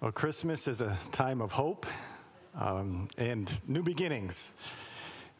Well, 0.00 0.12
Christmas 0.12 0.66
is 0.66 0.80
a 0.80 0.96
time 1.12 1.42
of 1.42 1.52
hope 1.52 1.84
um, 2.58 3.08
and 3.18 3.52
new 3.68 3.82
beginnings. 3.82 4.54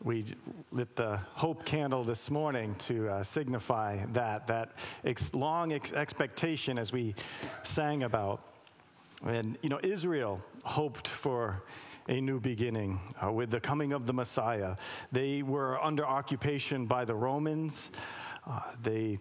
We 0.04 0.26
lit 0.70 0.96
the 0.96 1.16
hope 1.32 1.64
candle 1.64 2.04
this 2.04 2.30
morning 2.30 2.74
to 2.80 3.08
uh, 3.08 3.22
signify 3.22 4.04
that, 4.12 4.48
that 4.48 4.72
ex- 5.02 5.34
long 5.34 5.72
ex- 5.72 5.94
expectation 5.94 6.76
as 6.76 6.92
we 6.92 7.14
sang 7.62 8.02
about. 8.02 8.42
And, 9.24 9.56
you 9.62 9.70
know, 9.70 9.80
Israel 9.82 10.44
hoped 10.66 11.08
for 11.08 11.62
a 12.10 12.20
new 12.20 12.38
beginning 12.38 13.00
uh, 13.24 13.32
with 13.32 13.50
the 13.50 13.60
coming 13.60 13.94
of 13.94 14.04
the 14.04 14.12
Messiah. 14.12 14.76
They 15.10 15.42
were 15.42 15.82
under 15.82 16.04
occupation 16.04 16.84
by 16.84 17.06
the 17.06 17.14
Romans. 17.14 17.92
Uh, 18.46 18.60
they, 18.82 19.20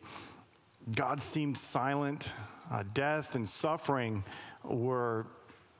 God 0.98 1.21
seemed 1.21 1.58
silent. 1.58 2.30
Uh, 2.70 2.84
death 2.94 3.34
and 3.34 3.50
suffering 3.50 4.24
were 4.64 5.28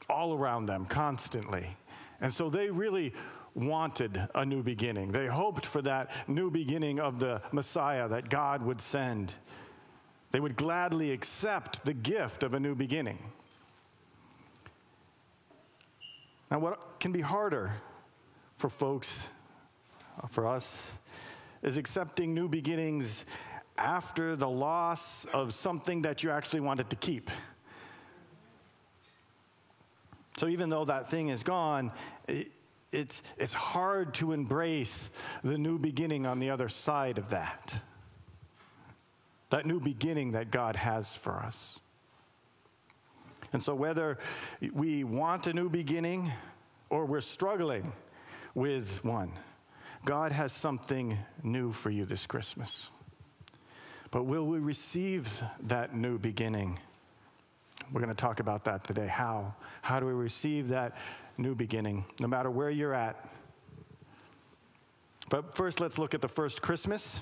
all 0.09 0.34
around 0.34 0.66
them 0.66 0.85
constantly. 0.85 1.67
And 2.22 2.34
so 2.34 2.49
they 2.49 2.70
really 2.70 3.13
wanted 3.55 4.22
a 4.36 4.45
new 4.45 4.63
beginning. 4.63 5.12
They 5.12 5.27
hoped 5.27 5.66
for 5.66 5.81
that 5.81 6.12
new 6.27 6.49
beginning 6.49 7.00
of 7.00 7.20
the 7.20 7.41
Messiah 7.52 8.08
that 8.08 8.30
God 8.30 8.63
would 8.63 8.81
send. 8.81 9.34
They 10.31 10.39
would 10.39 10.55
gladly 10.55 11.12
accept 11.12 11.86
the 11.86 11.94
gift 11.94 12.44
of 12.44 12.53
a 12.53 12.59
new 12.59 12.76
beginning. 12.76 13.20
Now, 16.52 16.59
what 16.59 17.00
can 17.00 17.11
be 17.11 17.22
harder 17.22 17.73
for 18.58 18.70
folks, 18.70 19.27
for 20.30 20.48
us, 20.48 20.94
is 21.61 21.77
accepting 21.77 22.34
new 22.34 22.48
beginnings 22.48 23.25
after 23.77 24.36
the 24.36 24.50
loss 24.50 25.25
of 25.25 25.53
something 25.53 26.02
that 26.02 26.23
you 26.23 26.31
actually 26.31 26.59
wanted 26.59 26.89
to 26.89 26.95
keep. 26.95 27.30
So 30.39 30.48
even 30.48 30.70
though 30.70 30.85
that 30.85 31.09
thing 31.09 31.27
is 31.27 31.43
gone, 31.43 31.91
it, 32.25 32.50
it's, 32.94 33.22
it's 33.38 33.52
hard 33.52 34.14
to 34.16 34.31
embrace 34.31 35.09
the 35.44 35.58
new 35.58 35.77
beginning 35.77 36.25
on 36.25 36.39
the 36.39 36.52
other 36.52 36.69
side 36.69 37.17
of 37.17 37.31
that. 37.31 37.77
That 39.49 39.66
new 39.66 39.81
beginning 39.81 40.31
that 40.31 40.49
God 40.49 40.77
has 40.77 41.14
for 41.14 41.33
us. 41.33 41.77
And 43.52 43.61
so, 43.61 43.75
whether 43.75 44.17
we 44.72 45.03
want 45.03 45.45
a 45.45 45.53
new 45.53 45.69
beginning 45.69 46.31
or 46.89 47.03
we're 47.05 47.19
struggling 47.19 47.92
with 48.55 49.03
one, 49.03 49.33
God 50.05 50.31
has 50.31 50.53
something 50.53 51.17
new 51.44 51.73
for 51.73 51.89
you 51.89 52.05
this 52.05 52.25
Christmas. 52.25 52.89
But 54.09 54.23
will 54.23 54.45
we 54.45 54.59
receive 54.59 55.42
that 55.64 55.94
new 55.94 56.17
beginning? 56.17 56.80
We're 57.92 58.02
going 58.02 58.16
to 58.16 58.22
talk 58.22 58.40
about 58.40 58.66
that 58.66 58.84
today. 58.84 59.08
How? 59.08 59.56
How 59.82 60.00
do 60.00 60.06
we 60.06 60.14
receive 60.14 60.68
that 60.68 60.95
new 61.38 61.56
beginning, 61.56 62.06
no 62.20 62.28
matter 62.28 62.52
where 62.52 62.70
you're 62.70 62.94
at? 62.94 63.28
But 65.30 65.56
first, 65.56 65.80
let's 65.80 65.98
look 65.98 66.14
at 66.14 66.22
the 66.22 66.28
first 66.28 66.62
Christmas. 66.62 67.22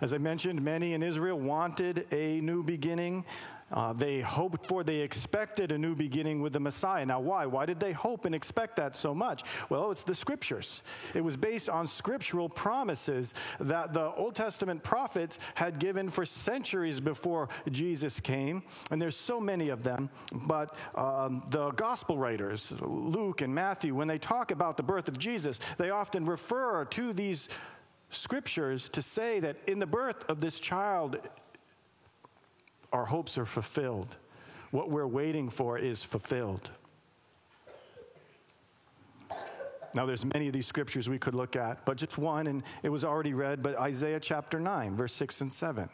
As 0.00 0.14
I 0.14 0.18
mentioned, 0.18 0.62
many 0.62 0.94
in 0.94 1.02
Israel 1.02 1.38
wanted 1.38 2.06
a 2.12 2.40
new 2.40 2.62
beginning. 2.62 3.26
Uh, 3.72 3.92
they 3.92 4.20
hoped 4.20 4.66
for, 4.66 4.82
they 4.82 5.00
expected 5.00 5.72
a 5.72 5.78
new 5.78 5.94
beginning 5.94 6.42
with 6.42 6.52
the 6.52 6.60
Messiah. 6.60 7.06
Now, 7.06 7.20
why? 7.20 7.46
Why 7.46 7.66
did 7.66 7.78
they 7.78 7.92
hope 7.92 8.24
and 8.24 8.34
expect 8.34 8.76
that 8.76 8.96
so 8.96 9.14
much? 9.14 9.44
Well, 9.68 9.90
it's 9.90 10.04
the 10.04 10.14
scriptures. 10.14 10.82
It 11.14 11.22
was 11.22 11.36
based 11.36 11.68
on 11.68 11.86
scriptural 11.86 12.48
promises 12.48 13.34
that 13.60 13.92
the 13.92 14.12
Old 14.14 14.34
Testament 14.34 14.82
prophets 14.82 15.38
had 15.54 15.78
given 15.78 16.08
for 16.08 16.26
centuries 16.26 17.00
before 17.00 17.48
Jesus 17.70 18.20
came. 18.20 18.62
And 18.90 19.00
there's 19.00 19.16
so 19.16 19.40
many 19.40 19.68
of 19.68 19.82
them. 19.82 20.10
But 20.32 20.76
um, 20.94 21.44
the 21.50 21.70
gospel 21.72 22.18
writers, 22.18 22.72
Luke 22.80 23.40
and 23.40 23.54
Matthew, 23.54 23.94
when 23.94 24.08
they 24.08 24.18
talk 24.18 24.50
about 24.50 24.76
the 24.76 24.82
birth 24.82 25.08
of 25.08 25.18
Jesus, 25.18 25.60
they 25.78 25.90
often 25.90 26.24
refer 26.24 26.84
to 26.86 27.12
these 27.12 27.48
scriptures 28.10 28.88
to 28.90 29.02
say 29.02 29.40
that 29.40 29.56
in 29.66 29.78
the 29.78 29.86
birth 29.86 30.28
of 30.28 30.40
this 30.40 30.58
child, 30.58 31.18
our 32.92 33.04
hopes 33.04 33.38
are 33.38 33.46
fulfilled. 33.46 34.16
What 34.70 34.90
we're 34.90 35.06
waiting 35.06 35.48
for 35.48 35.78
is 35.78 36.02
fulfilled. 36.02 36.70
Now, 39.94 40.06
there's 40.06 40.24
many 40.24 40.46
of 40.46 40.52
these 40.52 40.66
scriptures 40.66 41.08
we 41.08 41.18
could 41.18 41.34
look 41.34 41.56
at, 41.56 41.84
but 41.84 41.96
just 41.96 42.16
one, 42.16 42.46
and 42.46 42.62
it 42.84 42.90
was 42.90 43.04
already 43.04 43.34
read, 43.34 43.60
but 43.62 43.76
Isaiah 43.76 44.20
chapter 44.20 44.60
9, 44.60 44.96
verse 44.96 45.12
6 45.12 45.40
and 45.40 45.52
7. 45.52 45.88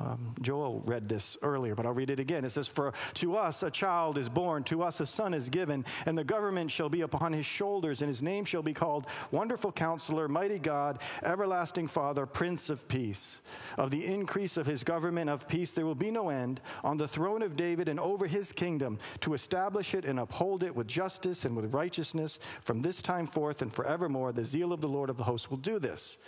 Um, 0.00 0.34
Joel 0.40 0.82
read 0.86 1.08
this 1.10 1.36
earlier, 1.42 1.74
but 1.74 1.84
I'll 1.84 1.92
read 1.92 2.08
it 2.08 2.20
again. 2.20 2.44
It 2.44 2.50
says, 2.50 2.66
For 2.66 2.94
to 3.14 3.36
us 3.36 3.62
a 3.62 3.70
child 3.70 4.16
is 4.16 4.30
born, 4.30 4.64
to 4.64 4.82
us 4.82 5.00
a 5.00 5.06
son 5.06 5.34
is 5.34 5.50
given, 5.50 5.84
and 6.06 6.16
the 6.16 6.24
government 6.24 6.70
shall 6.70 6.88
be 6.88 7.02
upon 7.02 7.34
his 7.34 7.44
shoulders, 7.44 8.00
and 8.00 8.08
his 8.08 8.22
name 8.22 8.46
shall 8.46 8.62
be 8.62 8.72
called 8.72 9.06
Wonderful 9.30 9.72
Counselor, 9.72 10.26
Mighty 10.26 10.58
God, 10.58 11.02
Everlasting 11.22 11.86
Father, 11.86 12.24
Prince 12.24 12.70
of 12.70 12.88
Peace. 12.88 13.42
Of 13.76 13.90
the 13.90 14.06
increase 14.06 14.56
of 14.56 14.66
his 14.66 14.84
government 14.84 15.28
of 15.28 15.46
peace 15.46 15.72
there 15.72 15.86
will 15.86 15.94
be 15.94 16.10
no 16.10 16.30
end 16.30 16.62
on 16.82 16.96
the 16.96 17.08
throne 17.08 17.42
of 17.42 17.56
David 17.56 17.88
and 17.88 18.00
over 18.00 18.26
his 18.26 18.52
kingdom, 18.52 18.98
to 19.20 19.34
establish 19.34 19.94
it 19.94 20.06
and 20.06 20.18
uphold 20.18 20.64
it 20.64 20.74
with 20.74 20.86
justice 20.86 21.44
and 21.44 21.54
with 21.54 21.74
righteousness 21.74 22.38
from 22.62 22.80
this 22.80 23.02
time 23.02 23.26
forth 23.26 23.60
and 23.60 23.72
forevermore. 23.72 24.32
The 24.32 24.44
zeal 24.46 24.72
of 24.72 24.80
the 24.80 24.88
Lord 24.88 25.10
of 25.10 25.18
the 25.18 25.24
hosts 25.24 25.50
will 25.50 25.58
do 25.58 25.78
this. 25.78 26.18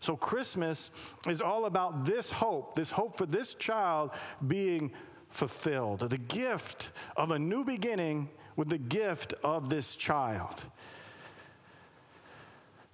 So, 0.00 0.16
Christmas 0.16 0.90
is 1.28 1.42
all 1.42 1.66
about 1.66 2.04
this 2.04 2.32
hope, 2.32 2.74
this 2.74 2.90
hope 2.90 3.18
for 3.18 3.26
this 3.26 3.54
child 3.54 4.12
being 4.46 4.92
fulfilled, 5.28 6.00
the 6.00 6.18
gift 6.18 6.90
of 7.16 7.30
a 7.30 7.38
new 7.38 7.64
beginning 7.64 8.28
with 8.56 8.68
the 8.68 8.78
gift 8.78 9.34
of 9.44 9.68
this 9.68 9.96
child. 9.96 10.64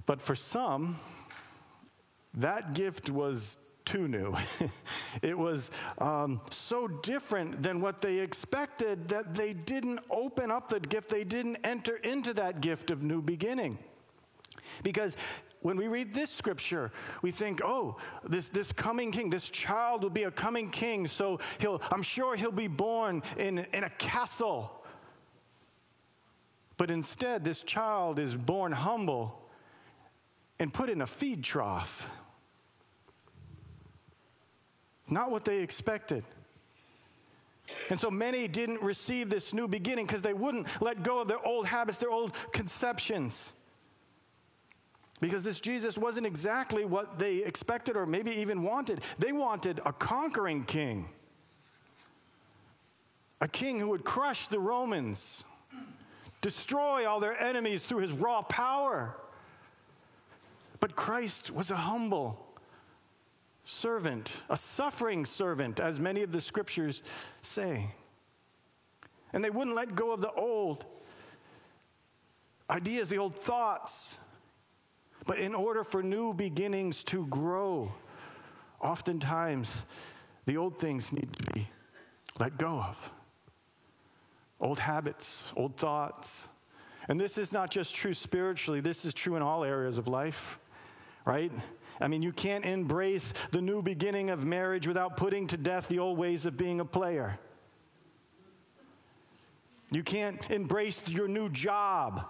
But 0.04 0.20
for 0.20 0.34
some, 0.34 0.98
that 2.34 2.74
gift 2.74 3.10
was 3.10 3.56
too 3.84 4.08
new. 4.08 4.34
it 5.22 5.36
was 5.36 5.70
um, 5.98 6.40
so 6.50 6.86
different 6.86 7.62
than 7.62 7.80
what 7.80 8.02
they 8.02 8.18
expected 8.18 9.08
that 9.08 9.34
they 9.34 9.52
didn't 9.52 10.00
open 10.10 10.50
up 10.50 10.68
the 10.68 10.80
gift, 10.80 11.08
they 11.08 11.24
didn't 11.24 11.56
enter 11.64 11.96
into 11.96 12.34
that 12.34 12.60
gift 12.60 12.90
of 12.90 13.02
new 13.02 13.22
beginning. 13.22 13.78
Because 14.82 15.16
when 15.66 15.76
we 15.76 15.88
read 15.88 16.14
this 16.14 16.30
scripture, 16.30 16.92
we 17.22 17.32
think, 17.32 17.60
oh, 17.60 17.96
this, 18.22 18.50
this 18.50 18.70
coming 18.70 19.10
king, 19.10 19.30
this 19.30 19.48
child 19.48 20.04
will 20.04 20.10
be 20.10 20.22
a 20.22 20.30
coming 20.30 20.70
king, 20.70 21.08
so 21.08 21.40
he'll, 21.58 21.82
I'm 21.90 22.02
sure 22.02 22.36
he'll 22.36 22.52
be 22.52 22.68
born 22.68 23.20
in, 23.36 23.66
in 23.74 23.82
a 23.82 23.90
castle. 23.90 24.70
But 26.76 26.92
instead, 26.92 27.42
this 27.42 27.62
child 27.62 28.20
is 28.20 28.32
born 28.32 28.70
humble 28.70 29.42
and 30.60 30.72
put 30.72 30.88
in 30.88 31.00
a 31.00 31.06
feed 31.06 31.42
trough. 31.42 32.08
Not 35.10 35.32
what 35.32 35.44
they 35.44 35.64
expected. 35.64 36.22
And 37.90 37.98
so 37.98 38.08
many 38.08 38.46
didn't 38.46 38.82
receive 38.82 39.30
this 39.30 39.52
new 39.52 39.66
beginning 39.66 40.06
because 40.06 40.22
they 40.22 40.32
wouldn't 40.32 40.80
let 40.80 41.02
go 41.02 41.20
of 41.20 41.26
their 41.26 41.44
old 41.44 41.66
habits, 41.66 41.98
their 41.98 42.12
old 42.12 42.36
conceptions. 42.52 43.52
Because 45.20 45.44
this 45.44 45.60
Jesus 45.60 45.96
wasn't 45.96 46.26
exactly 46.26 46.84
what 46.84 47.18
they 47.18 47.38
expected 47.38 47.96
or 47.96 48.04
maybe 48.04 48.32
even 48.32 48.62
wanted. 48.62 49.00
They 49.18 49.32
wanted 49.32 49.80
a 49.86 49.92
conquering 49.92 50.64
king, 50.64 51.08
a 53.40 53.48
king 53.48 53.80
who 53.80 53.88
would 53.88 54.04
crush 54.04 54.48
the 54.48 54.58
Romans, 54.58 55.44
destroy 56.42 57.08
all 57.08 57.18
their 57.18 57.40
enemies 57.40 57.82
through 57.82 58.00
his 58.00 58.12
raw 58.12 58.42
power. 58.42 59.16
But 60.80 60.96
Christ 60.96 61.50
was 61.50 61.70
a 61.70 61.76
humble 61.76 62.46
servant, 63.64 64.42
a 64.50 64.56
suffering 64.56 65.24
servant, 65.24 65.80
as 65.80 65.98
many 65.98 66.22
of 66.22 66.30
the 66.30 66.42
scriptures 66.42 67.02
say. 67.40 67.86
And 69.32 69.42
they 69.42 69.50
wouldn't 69.50 69.74
let 69.74 69.94
go 69.94 70.12
of 70.12 70.20
the 70.20 70.32
old 70.32 70.84
ideas, 72.68 73.08
the 73.08 73.18
old 73.18 73.34
thoughts 73.34 74.18
but 75.26 75.38
in 75.38 75.54
order 75.54 75.82
for 75.82 76.02
new 76.02 76.32
beginnings 76.32 77.02
to 77.04 77.26
grow, 77.26 77.92
oftentimes 78.80 79.84
the 80.46 80.56
old 80.56 80.78
things 80.78 81.12
need 81.12 81.32
to 81.32 81.52
be 81.52 81.68
let 82.38 82.58
go 82.58 82.68
of. 82.68 83.12
Old 84.60 84.78
habits, 84.78 85.52
old 85.56 85.76
thoughts. 85.76 86.48
And 87.08 87.20
this 87.20 87.38
is 87.38 87.52
not 87.52 87.70
just 87.70 87.94
true 87.94 88.14
spiritually, 88.14 88.80
this 88.80 89.04
is 89.04 89.14
true 89.14 89.36
in 89.36 89.42
all 89.42 89.64
areas 89.64 89.98
of 89.98 90.08
life, 90.08 90.58
right? 91.24 91.52
I 92.00 92.08
mean, 92.08 92.22
you 92.22 92.32
can't 92.32 92.64
embrace 92.64 93.32
the 93.52 93.62
new 93.62 93.80
beginning 93.82 94.30
of 94.30 94.44
marriage 94.44 94.86
without 94.86 95.16
putting 95.16 95.46
to 95.48 95.56
death 95.56 95.88
the 95.88 95.98
old 95.98 96.18
ways 96.18 96.46
of 96.46 96.56
being 96.56 96.80
a 96.80 96.84
player. 96.84 97.38
You 99.90 100.02
can't 100.02 100.50
embrace 100.50 101.02
your 101.08 101.28
new 101.28 101.48
job 101.48 102.26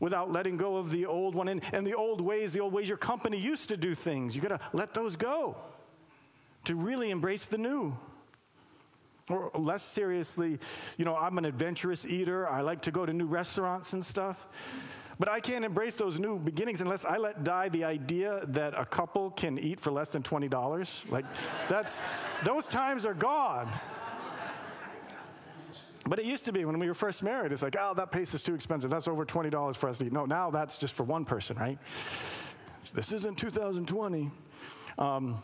without 0.00 0.30
letting 0.30 0.56
go 0.56 0.76
of 0.76 0.90
the 0.90 1.06
old 1.06 1.34
one 1.34 1.48
and, 1.48 1.62
and 1.72 1.86
the 1.86 1.94
old 1.94 2.20
ways, 2.20 2.52
the 2.52 2.60
old 2.60 2.72
ways 2.72 2.88
your 2.88 2.98
company 2.98 3.38
used 3.38 3.68
to 3.68 3.76
do 3.76 3.94
things. 3.94 4.36
You 4.36 4.42
got 4.42 4.48
to 4.48 4.60
let 4.72 4.94
those 4.94 5.16
go 5.16 5.56
to 6.64 6.74
really 6.74 7.10
embrace 7.10 7.46
the 7.46 7.58
new. 7.58 7.96
Or 9.28 9.50
less 9.56 9.82
seriously, 9.82 10.60
you 10.96 11.04
know, 11.04 11.16
I'm 11.16 11.36
an 11.38 11.46
adventurous 11.46 12.06
eater. 12.06 12.48
I 12.48 12.60
like 12.60 12.82
to 12.82 12.92
go 12.92 13.04
to 13.04 13.12
new 13.12 13.26
restaurants 13.26 13.92
and 13.92 14.04
stuff. 14.04 14.46
But 15.18 15.28
I 15.28 15.40
can't 15.40 15.64
embrace 15.64 15.96
those 15.96 16.20
new 16.20 16.38
beginnings 16.38 16.80
unless 16.80 17.04
I 17.04 17.16
let 17.16 17.42
die 17.42 17.70
the 17.70 17.84
idea 17.84 18.42
that 18.48 18.78
a 18.78 18.84
couple 18.84 19.30
can 19.30 19.58
eat 19.58 19.80
for 19.80 19.90
less 19.90 20.10
than 20.10 20.22
$20. 20.22 21.10
Like, 21.10 21.24
that's, 21.68 22.00
those 22.44 22.66
times 22.66 23.06
are 23.06 23.14
gone. 23.14 23.68
But 26.08 26.20
it 26.20 26.24
used 26.24 26.44
to 26.44 26.52
be 26.52 26.64
when 26.64 26.78
we 26.78 26.86
were 26.86 26.94
first 26.94 27.22
married, 27.22 27.52
it's 27.52 27.62
like, 27.62 27.76
oh, 27.78 27.92
that 27.94 28.12
place 28.12 28.32
is 28.32 28.42
too 28.42 28.54
expensive. 28.54 28.90
That's 28.90 29.08
over 29.08 29.26
$20 29.26 29.76
for 29.76 29.88
us 29.88 29.98
to 29.98 30.06
eat. 30.06 30.12
No, 30.12 30.24
now 30.24 30.50
that's 30.50 30.78
just 30.78 30.94
for 30.94 31.02
one 31.02 31.24
person, 31.24 31.56
right? 31.56 31.78
This 32.94 33.12
isn't 33.12 33.36
2020. 33.36 34.30
Um, 34.98 35.42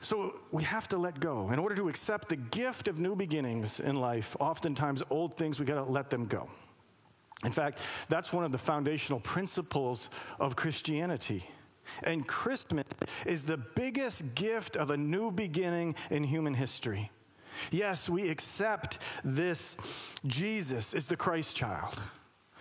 so 0.00 0.40
we 0.50 0.64
have 0.64 0.88
to 0.88 0.98
let 0.98 1.20
go. 1.20 1.50
In 1.50 1.58
order 1.58 1.74
to 1.76 1.88
accept 1.88 2.28
the 2.28 2.36
gift 2.36 2.88
of 2.88 2.98
new 2.98 3.14
beginnings 3.14 3.80
in 3.80 3.96
life, 3.96 4.36
oftentimes 4.40 5.02
old 5.10 5.34
things, 5.34 5.60
we 5.60 5.66
got 5.66 5.84
to 5.84 5.90
let 5.90 6.10
them 6.10 6.26
go. 6.26 6.48
In 7.44 7.52
fact, 7.52 7.80
that's 8.08 8.32
one 8.32 8.44
of 8.44 8.52
the 8.52 8.58
foundational 8.58 9.20
principles 9.20 10.10
of 10.38 10.56
Christianity. 10.56 11.48
And 12.02 12.26
Christmas 12.26 12.84
is 13.24 13.44
the 13.44 13.56
biggest 13.56 14.34
gift 14.34 14.76
of 14.76 14.90
a 14.90 14.96
new 14.96 15.30
beginning 15.30 15.94
in 16.10 16.24
human 16.24 16.54
history. 16.54 17.10
Yes, 17.70 18.08
we 18.08 18.28
accept 18.28 18.98
this 19.24 19.76
Jesus 20.26 20.94
is 20.94 21.06
the 21.06 21.16
Christ 21.16 21.56
child. 21.56 22.00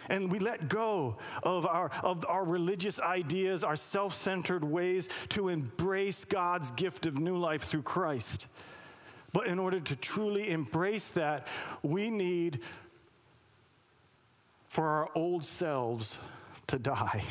And 0.10 0.32
we 0.32 0.40
let 0.40 0.70
go 0.70 1.18
of 1.44 1.68
our, 1.68 1.92
of 2.02 2.26
our 2.28 2.44
religious 2.44 3.00
ideas, 3.00 3.64
our 3.64 3.76
self 3.76 4.14
centered 4.14 4.66
ways 4.66 5.08
to 5.30 5.50
embrace 5.50 6.26
God's 6.26 6.72
gift 6.72 7.06
of 7.06 7.20
new 7.20 7.38
life 7.38 7.64
through 7.64 7.84
Christ. 7.84 8.48
But 9.34 9.46
in 9.46 9.60
order 9.60 9.80
to 9.80 9.96
truly 9.96 10.50
embrace 10.50 11.10
that, 11.10 11.48
we 11.84 12.10
need 12.10 12.62
for 14.68 14.88
our 14.88 15.10
old 15.14 15.46
selves 15.46 16.18
to 16.68 16.80
die 16.80 17.24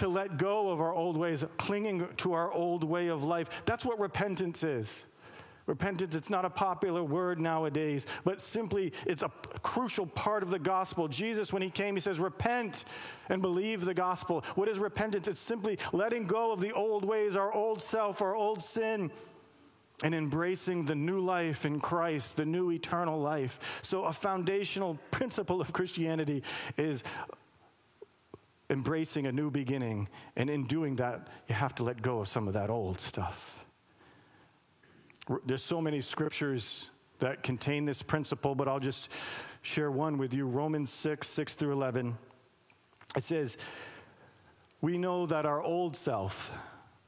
to 0.00 0.08
let 0.08 0.38
go 0.38 0.70
of 0.70 0.80
our 0.80 0.94
old 0.94 1.16
ways, 1.16 1.44
clinging 1.58 2.08
to 2.16 2.32
our 2.32 2.50
old 2.50 2.84
way 2.84 3.08
of 3.08 3.22
life. 3.22 3.62
That's 3.66 3.84
what 3.84 3.98
repentance 4.00 4.64
is. 4.64 5.04
Repentance, 5.70 6.16
it's 6.16 6.30
not 6.30 6.44
a 6.44 6.50
popular 6.50 7.04
word 7.04 7.38
nowadays, 7.38 8.04
but 8.24 8.40
simply 8.40 8.92
it's 9.06 9.22
a 9.22 9.28
crucial 9.62 10.04
part 10.04 10.42
of 10.42 10.50
the 10.50 10.58
gospel. 10.58 11.06
Jesus, 11.06 11.52
when 11.52 11.62
he 11.62 11.70
came, 11.70 11.94
he 11.94 12.00
says, 12.00 12.18
Repent 12.18 12.84
and 13.28 13.40
believe 13.40 13.84
the 13.84 13.94
gospel. 13.94 14.44
What 14.56 14.68
is 14.68 14.80
repentance? 14.80 15.28
It's 15.28 15.38
simply 15.38 15.78
letting 15.92 16.26
go 16.26 16.50
of 16.50 16.60
the 16.60 16.72
old 16.72 17.04
ways, 17.04 17.36
our 17.36 17.52
old 17.52 17.80
self, 17.80 18.20
our 18.20 18.34
old 18.34 18.60
sin, 18.60 19.12
and 20.02 20.12
embracing 20.12 20.86
the 20.86 20.96
new 20.96 21.20
life 21.20 21.64
in 21.64 21.78
Christ, 21.78 22.36
the 22.36 22.44
new 22.44 22.72
eternal 22.72 23.20
life. 23.20 23.78
So, 23.82 24.06
a 24.06 24.12
foundational 24.12 24.98
principle 25.12 25.60
of 25.60 25.72
Christianity 25.72 26.42
is 26.78 27.04
embracing 28.68 29.28
a 29.28 29.32
new 29.32 29.52
beginning. 29.52 30.08
And 30.34 30.50
in 30.50 30.64
doing 30.64 30.96
that, 30.96 31.28
you 31.48 31.54
have 31.54 31.76
to 31.76 31.84
let 31.84 32.02
go 32.02 32.18
of 32.18 32.26
some 32.26 32.48
of 32.48 32.54
that 32.54 32.70
old 32.70 33.00
stuff. 33.00 33.59
There's 35.46 35.62
so 35.62 35.80
many 35.80 36.00
scriptures 36.00 36.90
that 37.20 37.42
contain 37.42 37.84
this 37.84 38.02
principle, 38.02 38.54
but 38.54 38.66
I'll 38.66 38.80
just 38.80 39.10
share 39.62 39.90
one 39.90 40.18
with 40.18 40.34
you 40.34 40.46
Romans 40.46 40.90
6, 40.90 41.26
6 41.26 41.54
through 41.54 41.72
11. 41.72 42.16
It 43.16 43.24
says, 43.24 43.58
We 44.80 44.98
know 44.98 45.26
that 45.26 45.46
our 45.46 45.62
old 45.62 45.96
self 45.96 46.52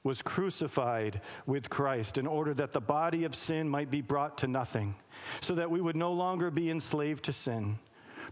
was 0.05 0.23
crucified 0.23 1.21
with 1.47 1.71
Christ 1.71 2.19
in 2.19 2.27
order 2.27 2.55
that 2.55 2.73
the 2.73 2.81
body 2.81 3.25
of 3.25 3.35
sin 3.35 3.69
might 3.69 3.91
be 3.91 4.01
brought 4.01 4.39
to 4.39 4.49
nothing, 4.49 4.95
so 5.41 5.55
that 5.55 5.71
we 5.71 5.81
would 5.81 5.97
no 5.97 6.13
longer 6.13 6.51
be 6.51 6.71
enslaved 6.71 7.25
to 7.25 7.33
sin. 7.33 7.79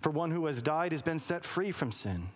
For 0.01 0.11
one 0.11 0.31
who 0.31 0.47
has 0.47 0.63
died 0.63 0.93
has 0.93 1.03
been 1.03 1.19
set 1.19 1.45
free 1.45 1.71
from 1.71 1.93
sin. 1.93 2.29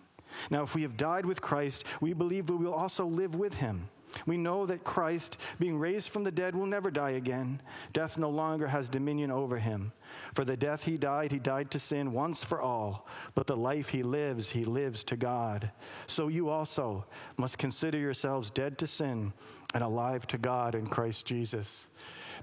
Now, 0.49 0.63
if 0.63 0.75
we 0.75 0.83
have 0.83 0.97
died 0.97 1.25
with 1.25 1.41
Christ, 1.41 1.85
we 2.01 2.13
believe 2.13 2.49
we 2.49 2.55
will 2.55 2.73
also 2.73 3.05
live 3.05 3.35
with 3.35 3.55
him. 3.55 3.89
We 4.25 4.37
know 4.37 4.65
that 4.65 4.83
Christ, 4.83 5.37
being 5.59 5.77
raised 5.77 6.09
from 6.09 6.23
the 6.23 6.31
dead, 6.31 6.55
will 6.55 6.65
never 6.65 6.89
die 6.89 7.11
again. 7.11 7.61
Death 7.93 8.17
no 8.17 8.29
longer 8.29 8.67
has 8.67 8.89
dominion 8.89 9.31
over 9.31 9.57
him. 9.57 9.91
For 10.33 10.43
the 10.43 10.57
death 10.57 10.85
he 10.85 10.97
died, 10.97 11.31
he 11.31 11.39
died 11.39 11.71
to 11.71 11.79
sin 11.79 12.11
once 12.11 12.43
for 12.43 12.61
all. 12.61 13.07
But 13.35 13.47
the 13.47 13.57
life 13.57 13.89
he 13.89 14.03
lives, 14.03 14.49
he 14.49 14.65
lives 14.65 15.03
to 15.05 15.15
God. 15.15 15.71
So 16.07 16.27
you 16.27 16.49
also 16.49 17.05
must 17.37 17.57
consider 17.57 17.97
yourselves 17.97 18.49
dead 18.49 18.77
to 18.79 18.87
sin 18.87 19.33
and 19.73 19.83
alive 19.83 20.25
to 20.27 20.37
God 20.37 20.73
in 20.73 20.87
Christ 20.87 21.25
Jesus. 21.25 21.89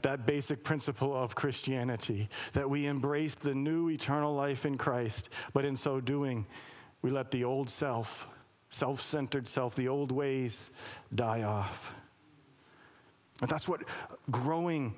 That 0.02 0.26
basic 0.26 0.64
principle 0.64 1.14
of 1.14 1.34
Christianity, 1.34 2.28
that 2.52 2.68
we 2.68 2.86
embrace 2.86 3.34
the 3.34 3.54
new 3.54 3.88
eternal 3.88 4.34
life 4.34 4.66
in 4.66 4.76
Christ, 4.76 5.30
but 5.52 5.64
in 5.64 5.76
so 5.76 6.00
doing, 6.00 6.46
we 7.02 7.10
let 7.10 7.30
the 7.30 7.44
old 7.44 7.70
self 7.70 8.28
self 8.72 9.00
centered 9.00 9.46
self, 9.46 9.74
the 9.74 9.88
old 9.88 10.10
ways 10.10 10.70
die 11.14 11.42
off. 11.42 11.94
And 13.40 13.50
that's 13.50 13.68
what 13.68 13.82
growing 14.30 14.94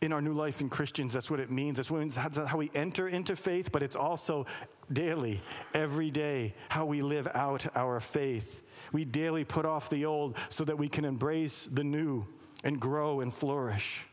in 0.00 0.12
our 0.12 0.22
new 0.22 0.32
life 0.32 0.62
in 0.62 0.70
Christians, 0.70 1.12
that's 1.12 1.30
what 1.30 1.40
it 1.40 1.50
means. 1.50 1.76
That's, 1.76 1.90
what, 1.90 2.08
that's 2.10 2.38
how 2.38 2.56
we 2.56 2.70
enter 2.74 3.06
into 3.06 3.36
faith, 3.36 3.70
but 3.70 3.82
it's 3.82 3.96
also 3.96 4.46
daily, 4.90 5.42
every 5.74 6.10
day, 6.10 6.54
how 6.70 6.86
we 6.86 7.02
live 7.02 7.28
out 7.34 7.66
our 7.76 8.00
faith. 8.00 8.62
We 8.92 9.04
daily 9.04 9.44
put 9.44 9.66
off 9.66 9.90
the 9.90 10.06
old 10.06 10.38
so 10.48 10.64
that 10.64 10.78
we 10.78 10.88
can 10.88 11.04
embrace 11.04 11.66
the 11.66 11.84
new 11.84 12.26
and 12.64 12.80
grow 12.80 13.20
and 13.20 13.32
flourish. 13.32 14.06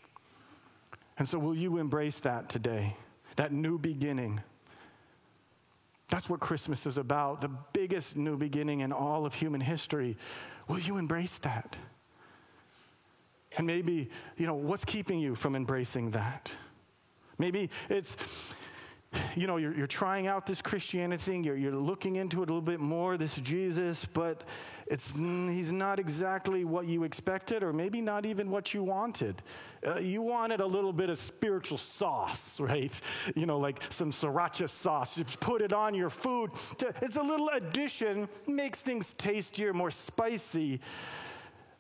And 1.17 1.27
so, 1.27 1.39
will 1.39 1.55
you 1.55 1.77
embrace 1.77 2.19
that 2.19 2.49
today? 2.49 2.97
That 3.37 3.53
new 3.53 3.79
beginning? 3.79 4.41
That's 6.09 6.29
what 6.29 6.39
Christmas 6.39 6.85
is 6.85 6.97
about, 6.97 7.41
the 7.41 7.51
biggest 7.73 8.15
new 8.15 8.37
beginning 8.37 8.79
in 8.79 8.93
all 8.93 9.25
of 9.25 9.33
human 9.33 9.59
history. 9.59 10.15
Will 10.67 10.79
you 10.79 10.97
embrace 10.97 11.37
that? 11.39 11.77
And 13.57 13.67
maybe, 13.67 14.09
you 14.37 14.47
know, 14.47 14.53
what's 14.53 14.85
keeping 14.85 15.19
you 15.19 15.35
from 15.35 15.55
embracing 15.55 16.11
that? 16.11 16.53
Maybe 17.37 17.69
it's 17.89 18.15
you 19.35 19.47
know, 19.47 19.57
you're, 19.57 19.73
you're 19.73 19.87
trying 19.87 20.27
out 20.27 20.45
this 20.45 20.61
Christianity 20.61 21.21
thing, 21.21 21.43
you're, 21.43 21.55
you're 21.55 21.71
looking 21.71 22.15
into 22.15 22.41
it 22.41 22.49
a 22.49 22.53
little 22.53 22.61
bit 22.61 22.79
more, 22.79 23.17
this 23.17 23.39
Jesus, 23.39 24.05
but 24.05 24.43
it's, 24.87 25.17
he's 25.17 25.71
not 25.71 25.99
exactly 25.99 26.65
what 26.65 26.85
you 26.85 27.03
expected, 27.03 27.63
or 27.63 27.73
maybe 27.73 28.01
not 28.01 28.25
even 28.25 28.49
what 28.49 28.73
you 28.73 28.83
wanted. 28.83 29.41
Uh, 29.85 29.99
you 29.99 30.21
wanted 30.21 30.61
a 30.61 30.65
little 30.65 30.93
bit 30.93 31.09
of 31.09 31.17
spiritual 31.17 31.77
sauce, 31.77 32.59
right? 32.61 32.99
You 33.35 33.45
know, 33.45 33.59
like 33.59 33.81
some 33.89 34.11
sriracha 34.11 34.69
sauce. 34.69 35.17
You 35.17 35.25
put 35.39 35.61
it 35.61 35.73
on 35.73 35.93
your 35.93 36.09
food. 36.09 36.51
To, 36.79 36.93
it's 37.01 37.17
a 37.17 37.23
little 37.23 37.49
addition, 37.49 38.29
makes 38.47 38.81
things 38.81 39.13
tastier, 39.13 39.73
more 39.73 39.91
spicy. 39.91 40.79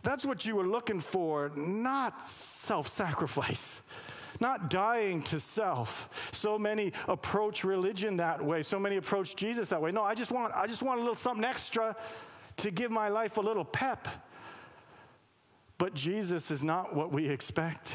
That's 0.03 0.25
what 0.25 0.45
you 0.45 0.55
were 0.55 0.67
looking 0.67 0.99
for, 0.99 1.51
not 1.55 2.23
self 2.23 2.87
sacrifice 2.87 3.81
not 4.39 4.69
dying 4.69 5.21
to 5.23 5.39
self. 5.39 6.29
So 6.31 6.57
many 6.57 6.93
approach 7.07 7.63
religion 7.63 8.17
that 8.17 8.43
way. 8.43 8.61
So 8.61 8.79
many 8.79 8.97
approach 8.97 9.35
Jesus 9.35 9.69
that 9.69 9.81
way. 9.81 9.91
No, 9.91 10.03
I 10.03 10.13
just 10.13 10.31
want 10.31 10.53
I 10.55 10.67
just 10.67 10.83
want 10.83 10.99
a 10.99 11.01
little 11.01 11.15
something 11.15 11.45
extra 11.45 11.95
to 12.57 12.71
give 12.71 12.91
my 12.91 13.09
life 13.09 13.37
a 13.37 13.41
little 13.41 13.65
pep. 13.65 14.07
But 15.77 15.93
Jesus 15.93 16.49
is 16.49 16.63
not 16.63 16.95
what 16.95 17.11
we 17.11 17.29
expect. 17.29 17.93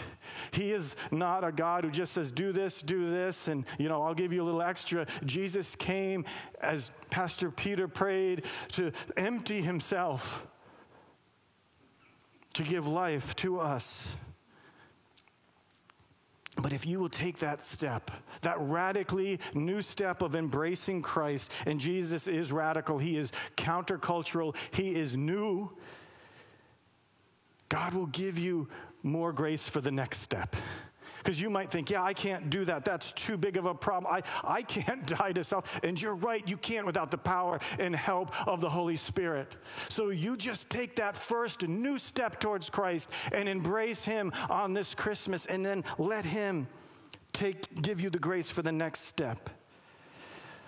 He 0.53 0.71
is 0.71 0.95
not 1.11 1.43
a 1.43 1.51
God 1.51 1.83
who 1.83 1.91
just 1.91 2.13
says, 2.13 2.31
do 2.31 2.53
this, 2.53 2.81
do 2.81 3.11
this, 3.11 3.49
and, 3.49 3.67
you 3.77 3.89
know, 3.89 4.03
I'll 4.03 4.15
give 4.15 4.33
you 4.33 4.41
a 4.41 4.45
little 4.45 4.63
extra. 4.63 5.05
Jesus 5.25 5.75
came, 5.75 6.25
as 6.61 6.93
Pastor 7.11 7.51
Peter 7.51 7.89
prayed, 7.89 8.45
to 8.73 8.93
empty 9.17 9.63
himself, 9.63 10.47
to 12.55 12.63
give 12.63 12.87
life 12.87 13.35
to 13.37 13.59
us. 13.59 14.15
But 16.73 16.77
if 16.77 16.87
you 16.87 17.01
will 17.01 17.11
take 17.11 17.37
that 17.41 17.61
step, 17.61 18.11
that 18.41 18.59
radically 18.59 19.41
new 19.53 19.83
step 19.83 20.23
of 20.23 20.35
embracing 20.35 21.03
Christ, 21.03 21.53
and 21.67 21.79
Jesus 21.79 22.27
is 22.27 22.51
radical, 22.51 22.97
He 22.97 23.19
is 23.19 23.31
countercultural, 23.59 24.57
He 24.71 24.95
is 24.95 25.15
new, 25.15 25.71
God 27.69 27.93
will 27.93 28.07
give 28.07 28.39
you 28.39 28.71
more 29.03 29.35
grace 29.35 29.69
for 29.69 29.83
the 29.83 29.91
next 29.91 30.21
step. 30.21 30.57
Because 31.23 31.41
you 31.41 31.51
might 31.51 31.71
think, 31.71 31.89
yeah, 31.89 32.03
I 32.03 32.15
can't 32.15 32.51
do 32.51 32.65
that. 32.65 32.85
That's 32.85 33.13
too 33.13 33.37
big 33.37 33.57
of 33.57 33.67
a 33.67 33.75
problem. 33.75 34.13
I, 34.13 34.23
I 34.43 34.63
can't 34.63 35.07
die 35.19 35.33
to 35.33 35.45
self. 35.45 35.81
And 35.85 36.01
you're 36.01 36.17
right, 36.17 36.47
you 36.49 36.57
can't 36.57 36.85
without 36.85 37.13
the 37.13 37.19
power 37.19 37.61
and 37.79 37.95
help 37.95 38.35
of 38.49 38.61
the 38.61 38.69
Holy 38.69 38.97
Spirit. 38.97 39.57
So 39.89 40.11
you 40.11 40.37
just 40.37 40.69
take 40.69 40.97
that 40.97 41.17
first 41.17 41.67
new 41.69 41.99
step 41.99 42.41
towards 42.41 42.71
Christ 42.71 43.09
and 43.33 43.49
embrace 43.49 44.05
Him 44.05 44.33
on 44.51 44.75
this 44.75 44.95
Christmas, 44.95 45.47
and 45.47 45.65
then 45.65 45.85
let 45.97 46.25
Him 46.25 46.67
take, 47.33 47.81
give 47.81 48.01
you 48.01 48.11
the 48.11 48.19
grace 48.19 48.51
for 48.51 48.63
the 48.63 48.73
next 48.73 49.03
step. 49.03 49.49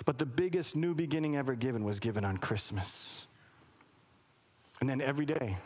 But 0.05 0.19
the 0.19 0.27
biggest 0.27 0.77
new 0.77 0.95
beginning 0.95 1.37
ever 1.37 1.57
given 1.57 1.85
was 1.85 1.99
given 1.99 2.25
on 2.25 2.37
Christmas. 2.37 3.27
And 4.81 4.89
then 4.89 5.01
every 5.01 5.27
day. 5.27 5.57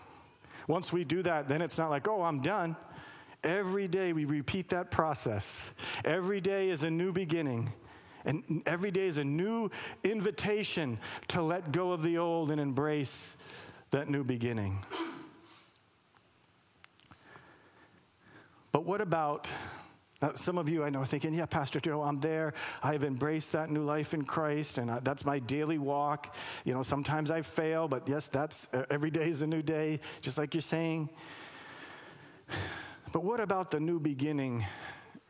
Once 0.67 0.93
we 0.93 1.03
do 1.03 1.23
that, 1.23 1.49
then 1.49 1.63
it's 1.63 1.79
not 1.79 1.91
like, 1.91 2.07
oh, 2.09 2.23
I'm 2.23 2.41
done. 2.41 2.77
Every 3.45 3.89
day 3.89 4.13
we 4.13 4.25
repeat 4.25 4.71
that 4.71 4.91
process. 4.91 5.71
Every 6.05 6.41
day 6.41 6.71
is 6.71 6.83
a 6.83 6.91
new 6.91 7.13
beginning. 7.13 7.73
And 8.25 8.63
every 8.67 8.91
day 8.91 9.07
is 9.07 9.19
a 9.19 9.25
new 9.25 9.71
invitation 10.05 10.99
to 11.29 11.41
let 11.41 11.73
go 11.73 11.93
of 11.93 12.03
the 12.03 12.19
old 12.19 12.51
and 12.51 12.61
embrace 12.61 13.37
that 13.91 14.09
new 14.09 14.25
beginning. 14.25 14.85
But 18.73 18.85
what 18.85 19.01
about 19.01 19.49
now, 20.21 20.33
some 20.35 20.59
of 20.59 20.69
you 20.69 20.83
I 20.83 20.91
know 20.91 21.01
are 21.01 21.07
thinking, 21.07 21.33
yeah, 21.33 21.47
Pastor 21.47 21.79
Joe, 21.79 22.03
I'm 22.03 22.19
there. 22.19 22.53
I've 22.83 23.05
embraced 23.05 23.53
that 23.53 23.71
new 23.71 23.85
life 23.85 24.15
in 24.15 24.25
Christ, 24.25 24.79
and 24.79 24.91
I, 24.91 24.99
that's 24.99 25.25
my 25.25 25.39
daily 25.39 25.79
walk. 25.79 26.35
You 26.65 26.75
know, 26.75 26.83
sometimes 26.83 27.31
I 27.31 27.43
fail, 27.43 27.87
but 27.87 28.09
yes, 28.09 28.27
that's 28.27 28.67
every 28.91 29.11
day 29.11 29.31
is 29.31 29.43
a 29.43 29.47
new 29.47 29.63
day, 29.63 30.01
just 30.21 30.37
like 30.37 30.55
you're 30.55 30.61
saying. 30.61 31.09
But 33.13 33.25
what 33.25 33.41
about 33.41 33.71
the 33.71 33.81
new 33.81 33.99
beginning 33.99 34.67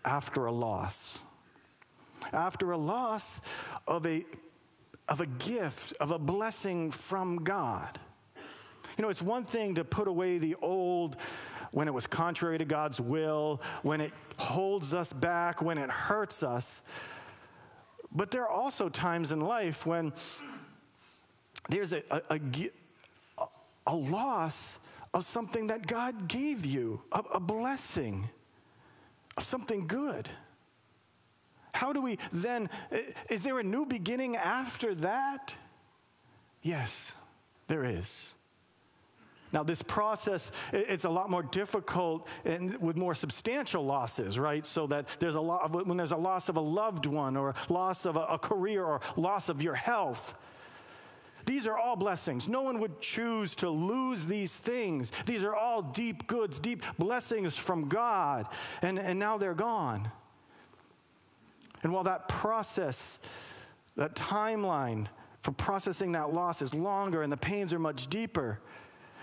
after 0.05 0.47
a 0.47 0.53
loss? 0.53 1.19
After 2.33 2.73
a 2.73 2.77
loss 2.77 3.41
of 3.87 4.05
a, 4.07 4.25
of 5.09 5.21
a 5.21 5.27
gift, 5.27 5.93
of 6.01 6.11
a 6.11 6.19
blessing 6.19 6.91
from 6.91 7.45
God. 7.45 7.99
You 8.97 9.03
know, 9.03 9.11
it's 9.11 9.23
one 9.23 9.45
thing 9.45 9.77
to 9.77 9.85
put 9.85 10.09
away 10.09 10.39
the 10.39 10.57
old 10.57 11.17
when 11.71 11.87
it 11.87 11.95
was 11.95 12.07
contrary 12.07 12.59
to 12.59 12.65
God's 12.65 13.01
will, 13.01 13.63
when 13.83 14.01
it 14.01 14.13
holds 14.39 14.93
us 14.93 15.13
back, 15.13 15.63
when 15.63 15.79
it 15.79 15.91
hurts 15.91 16.43
us. 16.43 16.89
But 18.11 18.31
there 18.33 18.43
are 18.43 18.51
also 18.51 18.89
times 18.89 19.31
in 19.31 19.41
life 19.41 19.87
when 19.87 20.13
there's 21.69 21.93
a, 21.93 22.03
a, 22.11 22.23
a, 22.31 22.41
a 23.87 23.95
loss 23.95 24.81
of 25.15 25.25
something 25.25 25.69
that 25.69 25.87
God 25.87 26.29
gave 26.29 26.67
you, 26.67 27.03
a, 27.13 27.21
a 27.35 27.41
blessing, 27.41 28.29
of 29.37 29.45
something 29.45 29.87
good. 29.87 30.29
How 31.73 31.93
do 31.93 32.01
we 32.01 32.19
then, 32.33 32.69
is 33.31 33.45
there 33.45 33.59
a 33.59 33.63
new 33.63 33.87
beginning 33.87 34.37
after 34.37 34.95
that? 34.97 35.55
Yes, 36.63 37.15
there 37.69 37.85
is. 37.85 38.35
Now, 39.53 39.63
this 39.63 39.83
process, 39.83 40.53
it's 40.73 41.05
a 41.05 41.11
lot 41.11 41.31
more 41.31 41.43
difficult 41.43 42.29
and 42.45 42.77
with 42.79 42.97
more 42.97 43.15
substantial 43.15 43.85
losses, 43.85 44.39
right? 44.39 44.67
So 44.67 44.87
that 44.89 45.17
there's 45.21 45.37
a 45.37 45.41
lot, 45.41 45.87
when 45.87 45.97
there's 45.97 46.13
a 46.13 46.17
loss 46.17 46.49
of 46.49 46.57
a 46.57 46.61
loved 46.61 47.07
one 47.07 47.37
or 47.37 47.55
loss 47.71 48.05
of 48.05 48.17
a, 48.17 48.25
a 48.25 48.39
career 48.39 48.85
or 48.85 49.01
loss 49.17 49.49
of 49.49 49.63
your 49.63 49.75
health, 49.75 50.39
these 51.49 51.67
are 51.67 51.79
all 51.79 51.97
blessings. 51.97 52.47
No 52.47 52.61
one 52.61 52.79
would 52.81 53.01
choose 53.01 53.55
to 53.57 53.71
lose 53.71 54.27
these 54.27 54.59
things. 54.59 55.11
These 55.25 55.45
are 55.45 55.55
all 55.55 55.81
deep 55.81 56.27
goods, 56.27 56.59
deep 56.59 56.85
blessings 56.99 57.57
from 57.57 57.89
God, 57.89 58.47
and, 58.83 58.99
and 58.99 59.19
now 59.19 59.39
they're 59.39 59.55
gone. 59.55 60.11
And 61.83 61.91
while 61.95 62.05
that 62.05 62.29
process, 62.29 63.19
that 63.97 64.15
timeline 64.15 65.07
for 65.41 65.53
processing 65.53 66.13
that 66.13 66.35
loss 66.35 66.61
is 66.61 66.75
longer 66.75 67.23
and 67.23 67.33
the 67.33 67.39
pains 67.39 67.73
are 67.73 67.79
much 67.79 68.09
deeper, 68.09 68.61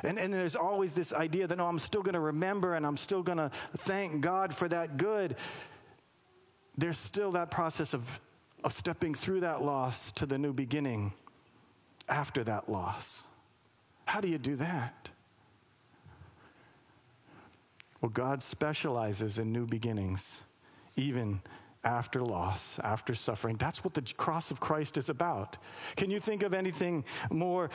and, 0.01 0.17
and 0.17 0.33
there's 0.33 0.55
always 0.55 0.93
this 0.93 1.13
idea 1.13 1.45
that, 1.45 1.57
no, 1.59 1.67
I'm 1.67 1.77
still 1.77 2.01
going 2.01 2.13
to 2.13 2.19
remember 2.19 2.73
and 2.73 2.87
I'm 2.87 2.97
still 2.97 3.21
going 3.21 3.37
to 3.37 3.51
thank 3.77 4.21
God 4.21 4.51
for 4.51 4.67
that 4.69 4.97
good. 4.97 5.35
There's 6.75 6.97
still 6.97 7.33
that 7.33 7.51
process 7.51 7.93
of, 7.93 8.19
of 8.63 8.73
stepping 8.73 9.13
through 9.13 9.41
that 9.41 9.61
loss 9.61 10.11
to 10.13 10.25
the 10.25 10.39
new 10.39 10.53
beginning 10.53 11.13
after 12.07 12.43
that 12.43 12.69
loss. 12.69 13.23
How 14.05 14.21
do 14.21 14.27
you 14.27 14.37
do 14.37 14.55
that? 14.57 15.09
Well, 18.01 18.11
God 18.11 18.43
specializes 18.43 19.39
in 19.39 19.51
new 19.51 19.65
beginnings, 19.65 20.41
even 20.95 21.41
after 21.83 22.21
loss, 22.21 22.79
after 22.79 23.13
suffering. 23.13 23.57
That's 23.57 23.83
what 23.83 23.93
the 23.93 24.01
cross 24.17 24.51
of 24.51 24.59
Christ 24.59 24.97
is 24.97 25.09
about. 25.09 25.57
Can 25.95 26.09
you 26.09 26.19
think 26.19 26.43
of 26.43 26.53
anything 26.53 27.05
more 27.29 27.69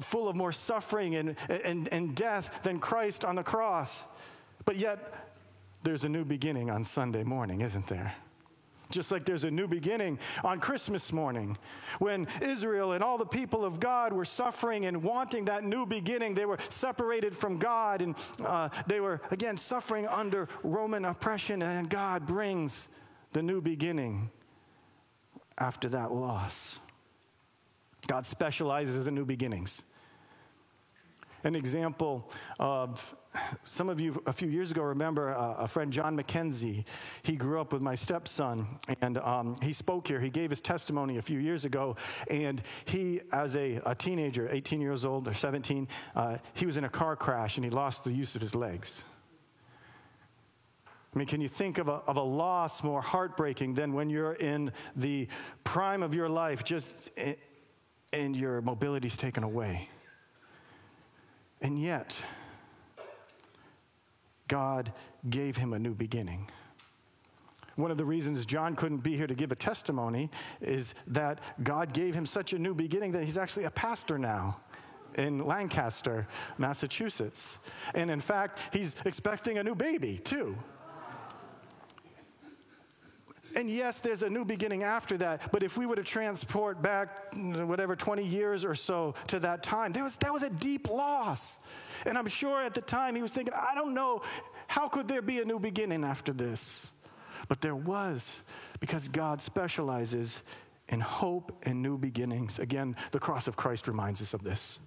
full 0.00 0.28
of 0.28 0.36
more 0.36 0.52
suffering 0.52 1.14
and, 1.14 1.36
and, 1.48 1.88
and 1.88 2.14
death 2.14 2.62
than 2.62 2.78
Christ 2.78 3.24
on 3.24 3.36
the 3.36 3.42
cross? 3.42 4.04
But 4.64 4.76
yet, 4.76 5.12
there's 5.82 6.04
a 6.04 6.08
new 6.08 6.24
beginning 6.24 6.70
on 6.70 6.84
Sunday 6.84 7.22
morning, 7.22 7.60
isn't 7.60 7.86
there? 7.86 8.14
Just 8.90 9.10
like 9.10 9.24
there's 9.24 9.44
a 9.44 9.50
new 9.50 9.66
beginning 9.66 10.18
on 10.42 10.60
Christmas 10.60 11.12
morning 11.12 11.56
when 11.98 12.26
Israel 12.42 12.92
and 12.92 13.02
all 13.02 13.16
the 13.16 13.26
people 13.26 13.64
of 13.64 13.80
God 13.80 14.12
were 14.12 14.26
suffering 14.26 14.84
and 14.84 15.02
wanting 15.02 15.46
that 15.46 15.64
new 15.64 15.86
beginning. 15.86 16.34
They 16.34 16.44
were 16.44 16.58
separated 16.68 17.34
from 17.34 17.58
God 17.58 18.02
and 18.02 18.14
uh, 18.44 18.68
they 18.86 19.00
were, 19.00 19.20
again, 19.30 19.56
suffering 19.56 20.06
under 20.06 20.48
Roman 20.62 21.06
oppression, 21.06 21.62
and 21.62 21.88
God 21.88 22.26
brings 22.26 22.88
the 23.32 23.42
new 23.42 23.60
beginning 23.60 24.30
after 25.58 25.88
that 25.88 26.12
loss. 26.12 26.78
God 28.06 28.26
specializes 28.26 29.06
in 29.06 29.14
new 29.14 29.24
beginnings. 29.24 29.82
An 31.42 31.54
example 31.54 32.30
of 32.58 33.16
some 33.62 33.88
of 33.88 34.00
you 34.00 34.22
a 34.26 34.32
few 34.32 34.48
years 34.48 34.70
ago 34.70 34.82
remember 34.82 35.34
uh, 35.34 35.54
a 35.58 35.68
friend 35.68 35.92
John 35.92 36.16
McKenzie. 36.16 36.84
He 37.22 37.36
grew 37.36 37.60
up 37.60 37.72
with 37.72 37.82
my 37.82 37.94
stepson, 37.94 38.66
and 39.00 39.18
um, 39.18 39.56
he 39.62 39.72
spoke 39.72 40.06
here. 40.08 40.20
He 40.20 40.30
gave 40.30 40.50
his 40.50 40.60
testimony 40.60 41.18
a 41.18 41.22
few 41.22 41.38
years 41.38 41.64
ago, 41.64 41.96
and 42.30 42.62
he, 42.84 43.20
as 43.32 43.56
a, 43.56 43.80
a 43.86 43.94
teenager, 43.94 44.48
18 44.50 44.80
years 44.80 45.04
old 45.04 45.28
or 45.28 45.32
17, 45.32 45.88
uh, 46.14 46.38
he 46.54 46.66
was 46.66 46.76
in 46.76 46.84
a 46.84 46.88
car 46.88 47.16
crash 47.16 47.56
and 47.56 47.64
he 47.64 47.70
lost 47.70 48.04
the 48.04 48.12
use 48.12 48.34
of 48.34 48.40
his 48.40 48.54
legs. 48.54 49.04
I 51.14 51.18
mean, 51.18 51.28
can 51.28 51.40
you 51.40 51.48
think 51.48 51.78
of 51.78 51.88
a, 51.88 52.00
of 52.06 52.16
a 52.16 52.22
loss 52.22 52.82
more 52.82 53.00
heartbreaking 53.00 53.74
than 53.74 53.92
when 53.92 54.10
you're 54.10 54.32
in 54.32 54.72
the 54.96 55.28
prime 55.62 56.02
of 56.02 56.12
your 56.12 56.28
life, 56.28 56.64
just 56.64 57.08
in, 57.16 57.36
and 58.12 58.36
your 58.36 58.60
mobility's 58.60 59.16
taken 59.16 59.44
away? 59.44 59.88
And 61.60 61.80
yet, 61.80 62.20
God 64.48 64.92
gave 65.28 65.56
him 65.56 65.72
a 65.72 65.78
new 65.78 65.94
beginning. 65.94 66.50
One 67.76 67.90
of 67.90 67.96
the 67.96 68.04
reasons 68.04 68.46
John 68.46 68.76
couldn't 68.76 68.98
be 68.98 69.16
here 69.16 69.26
to 69.26 69.34
give 69.34 69.50
a 69.50 69.56
testimony 69.56 70.30
is 70.60 70.94
that 71.08 71.40
God 71.62 71.92
gave 71.92 72.14
him 72.14 72.24
such 72.24 72.52
a 72.52 72.58
new 72.58 72.74
beginning 72.74 73.12
that 73.12 73.24
he's 73.24 73.38
actually 73.38 73.64
a 73.64 73.70
pastor 73.70 74.18
now 74.18 74.60
in 75.16 75.44
Lancaster, 75.44 76.26
Massachusetts. 76.58 77.58
And 77.94 78.10
in 78.10 78.20
fact, 78.20 78.60
he's 78.72 78.94
expecting 79.04 79.58
a 79.58 79.64
new 79.64 79.74
baby 79.74 80.18
too. 80.18 80.56
And 83.56 83.70
yes, 83.70 84.00
there's 84.00 84.22
a 84.22 84.30
new 84.30 84.44
beginning 84.44 84.82
after 84.82 85.16
that. 85.18 85.50
But 85.52 85.62
if 85.62 85.78
we 85.78 85.86
were 85.86 85.96
to 85.96 86.02
transport 86.02 86.82
back, 86.82 87.32
whatever, 87.34 87.94
20 87.94 88.24
years 88.24 88.64
or 88.64 88.74
so 88.74 89.14
to 89.28 89.38
that 89.40 89.62
time, 89.62 89.92
there 89.92 90.04
was, 90.04 90.16
that 90.18 90.32
was 90.32 90.42
a 90.42 90.50
deep 90.50 90.88
loss. 90.88 91.58
And 92.04 92.18
I'm 92.18 92.26
sure 92.26 92.62
at 92.62 92.74
the 92.74 92.80
time 92.80 93.14
he 93.14 93.22
was 93.22 93.32
thinking, 93.32 93.54
I 93.54 93.74
don't 93.74 93.94
know, 93.94 94.22
how 94.66 94.88
could 94.88 95.08
there 95.08 95.22
be 95.22 95.40
a 95.40 95.44
new 95.44 95.58
beginning 95.58 96.04
after 96.04 96.32
this? 96.32 96.86
But 97.48 97.60
there 97.60 97.76
was, 97.76 98.42
because 98.80 99.08
God 99.08 99.40
specializes 99.40 100.42
in 100.88 101.00
hope 101.00 101.52
and 101.62 101.82
new 101.82 101.96
beginnings. 101.96 102.58
Again, 102.58 102.96
the 103.12 103.20
cross 103.20 103.46
of 103.46 103.56
Christ 103.56 103.88
reminds 103.88 104.20
us 104.20 104.34
of 104.34 104.42
this. 104.42 104.78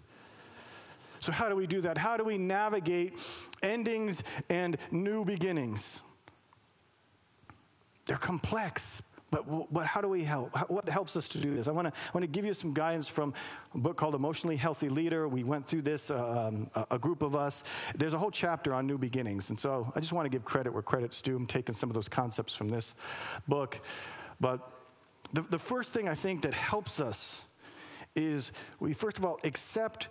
So, 1.20 1.32
how 1.32 1.50
do 1.50 1.56
we 1.56 1.66
do 1.66 1.82
that? 1.82 1.98
How 1.98 2.18
do 2.18 2.24
we 2.24 2.38
navigate 2.38 3.20
endings 3.64 4.24
and 4.50 4.78
new 4.92 5.26
beginnings? 5.26 6.02
They're 8.08 8.18
complex, 8.18 9.04
but, 9.30 9.74
but 9.74 9.86
how 9.86 10.00
do 10.00 10.08
we 10.08 10.24
help? 10.24 10.56
What 10.70 10.88
helps 10.88 11.18
us 11.18 11.28
to 11.30 11.38
do 11.38 11.54
this? 11.54 11.68
I 11.68 11.72
want 11.72 11.94
to 11.94 11.94
want 12.14 12.24
to 12.24 12.28
give 12.28 12.46
you 12.46 12.54
some 12.54 12.74
guidance 12.74 13.10
from 13.10 13.34
a 13.76 13.78
book 13.78 13.98
called 13.98 14.16
Emotionally 14.16 14.56
Healthy 14.56 14.88
Leader. 14.88 15.28
We 15.28 15.44
went 15.44 15.68
through 15.68 15.82
this, 15.82 16.10
um, 16.10 16.72
a 16.90 16.98
group 16.98 17.22
of 17.22 17.36
us. 17.36 17.66
There's 17.98 18.14
a 18.14 18.18
whole 18.18 18.32
chapter 18.32 18.74
on 18.74 18.88
new 18.88 18.98
beginnings. 18.98 19.50
And 19.50 19.60
so 19.60 19.92
I 19.96 20.00
just 20.00 20.14
want 20.14 20.26
to 20.26 20.30
give 20.30 20.46
credit 20.46 20.72
where 20.72 20.82
credit's 20.82 21.22
due. 21.22 21.36
I'm 21.36 21.46
taking 21.46 21.76
some 21.76 21.90
of 21.90 21.94
those 21.94 22.08
concepts 22.08 22.56
from 22.56 22.70
this 22.70 22.96
book. 23.50 23.82
But 24.40 24.62
the, 25.34 25.42
the 25.42 25.60
first 25.60 25.92
thing 25.92 26.08
I 26.08 26.16
think 26.16 26.44
that 26.44 26.54
helps 26.54 27.02
us 27.02 27.44
is 28.16 28.54
we, 28.80 28.94
first 28.94 29.18
of 29.18 29.26
all, 29.26 29.40
accept 29.44 30.08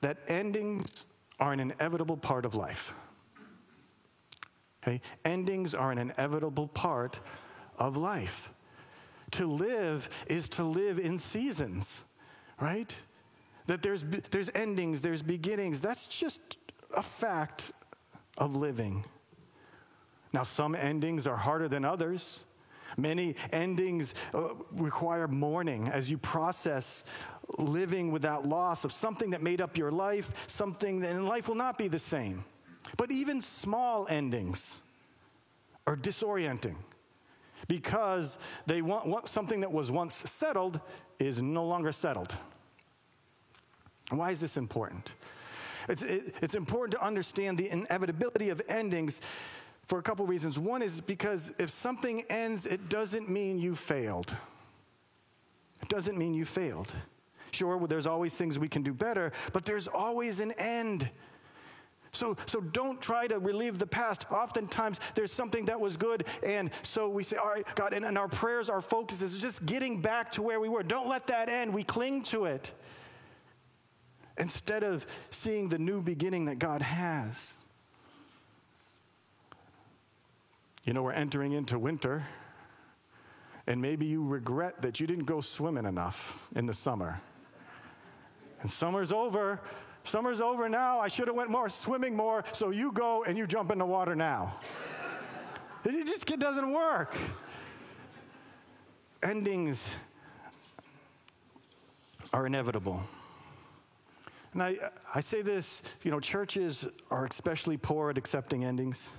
that 0.00 0.18
endings 0.26 1.04
are 1.38 1.52
an 1.52 1.60
inevitable 1.60 2.16
part 2.16 2.44
of 2.44 2.56
life. 2.56 2.92
Okay? 4.88 5.00
Endings 5.24 5.74
are 5.74 5.92
an 5.92 5.98
inevitable 5.98 6.68
part 6.68 7.20
of 7.78 7.96
life. 7.96 8.52
To 9.32 9.46
live 9.46 10.08
is 10.28 10.48
to 10.50 10.64
live 10.64 10.98
in 10.98 11.18
seasons, 11.18 12.02
right? 12.58 12.94
That 13.66 13.82
there's, 13.82 14.02
there's 14.30 14.50
endings, 14.54 15.02
there's 15.02 15.22
beginnings. 15.22 15.80
That's 15.80 16.06
just 16.06 16.56
a 16.96 17.02
fact 17.02 17.72
of 18.38 18.56
living. 18.56 19.04
Now, 20.32 20.42
some 20.42 20.74
endings 20.74 21.26
are 21.26 21.36
harder 21.36 21.68
than 21.68 21.84
others. 21.84 22.40
Many 22.96 23.34
endings 23.52 24.14
uh, 24.32 24.54
require 24.72 25.28
mourning 25.28 25.88
as 25.88 26.10
you 26.10 26.16
process 26.16 27.04
living 27.58 28.10
without 28.10 28.48
loss 28.48 28.84
of 28.84 28.92
something 28.92 29.30
that 29.30 29.42
made 29.42 29.60
up 29.60 29.76
your 29.76 29.90
life, 29.90 30.48
something 30.48 31.00
that 31.00 31.10
in 31.10 31.26
life 31.26 31.48
will 31.48 31.54
not 31.54 31.76
be 31.76 31.88
the 31.88 31.98
same. 31.98 32.44
But 32.96 33.10
even 33.10 33.40
small 33.40 34.06
endings 34.08 34.78
are 35.86 35.96
disorienting 35.96 36.76
because 37.66 38.38
they 38.66 38.82
want, 38.82 39.06
want 39.06 39.28
something 39.28 39.60
that 39.60 39.72
was 39.72 39.90
once 39.90 40.14
settled 40.14 40.80
is 41.18 41.42
no 41.42 41.64
longer 41.64 41.92
settled. 41.92 42.34
Why 44.10 44.30
is 44.30 44.40
this 44.40 44.56
important? 44.56 45.14
It's, 45.88 46.02
it, 46.02 46.34
it's 46.42 46.54
important 46.54 46.92
to 46.92 47.04
understand 47.04 47.58
the 47.58 47.70
inevitability 47.70 48.50
of 48.50 48.62
endings 48.68 49.20
for 49.86 49.98
a 49.98 50.02
couple 50.02 50.26
reasons. 50.26 50.58
One 50.58 50.82
is 50.82 51.00
because 51.00 51.52
if 51.58 51.70
something 51.70 52.22
ends, 52.28 52.66
it 52.66 52.88
doesn't 52.88 53.28
mean 53.28 53.58
you 53.58 53.74
failed. 53.74 54.36
It 55.82 55.88
doesn't 55.88 56.18
mean 56.18 56.34
you 56.34 56.44
failed. 56.44 56.92
Sure, 57.50 57.86
there's 57.86 58.06
always 58.06 58.34
things 58.34 58.58
we 58.58 58.68
can 58.68 58.82
do 58.82 58.92
better, 58.92 59.32
but 59.52 59.64
there's 59.64 59.88
always 59.88 60.40
an 60.40 60.52
end. 60.52 61.08
So, 62.12 62.36
so 62.46 62.60
don't 62.60 63.00
try 63.00 63.26
to 63.26 63.38
relive 63.38 63.78
the 63.78 63.86
past. 63.86 64.30
Oftentimes, 64.30 65.00
there's 65.14 65.32
something 65.32 65.66
that 65.66 65.80
was 65.80 65.96
good, 65.96 66.26
and 66.44 66.70
so 66.82 67.08
we 67.08 67.22
say, 67.22 67.36
All 67.36 67.48
right, 67.48 67.66
God, 67.74 67.92
and, 67.92 68.04
and 68.04 68.16
our 68.16 68.28
prayers, 68.28 68.70
our 68.70 68.80
focus 68.80 69.22
is 69.22 69.40
just 69.40 69.64
getting 69.66 70.00
back 70.00 70.32
to 70.32 70.42
where 70.42 70.60
we 70.60 70.68
were. 70.68 70.82
Don't 70.82 71.08
let 71.08 71.26
that 71.28 71.48
end. 71.48 71.72
We 71.72 71.84
cling 71.84 72.22
to 72.24 72.46
it 72.46 72.72
instead 74.38 74.82
of 74.82 75.06
seeing 75.30 75.68
the 75.68 75.78
new 75.78 76.00
beginning 76.00 76.46
that 76.46 76.58
God 76.58 76.82
has. 76.82 77.54
You 80.84 80.94
know, 80.94 81.02
we're 81.02 81.12
entering 81.12 81.52
into 81.52 81.78
winter, 81.78 82.26
and 83.66 83.82
maybe 83.82 84.06
you 84.06 84.24
regret 84.24 84.80
that 84.82 85.00
you 85.00 85.06
didn't 85.06 85.26
go 85.26 85.42
swimming 85.42 85.84
enough 85.84 86.48
in 86.54 86.64
the 86.64 86.72
summer. 86.72 87.20
And 88.62 88.70
summer's 88.70 89.12
over. 89.12 89.60
Summer's 90.04 90.40
over 90.40 90.68
now. 90.68 91.00
I 91.00 91.08
should 91.08 91.28
have 91.28 91.36
went 91.36 91.50
more 91.50 91.68
swimming 91.68 92.16
more. 92.16 92.44
So 92.52 92.70
you 92.70 92.92
go 92.92 93.24
and 93.24 93.36
you 93.36 93.46
jump 93.46 93.70
in 93.70 93.78
the 93.78 93.86
water 93.86 94.14
now. 94.14 94.54
it 95.84 96.06
just 96.06 96.30
it 96.30 96.40
doesn't 96.40 96.72
work. 96.72 97.14
Endings 99.22 99.96
are 102.32 102.46
inevitable. 102.46 103.02
And 104.52 104.62
I, 104.62 104.76
I 105.14 105.20
say 105.20 105.42
this, 105.42 105.82
you 106.02 106.10
know, 106.10 106.20
churches 106.20 106.86
are 107.10 107.26
especially 107.26 107.76
poor 107.76 108.10
at 108.10 108.18
accepting 108.18 108.64
endings 108.64 109.10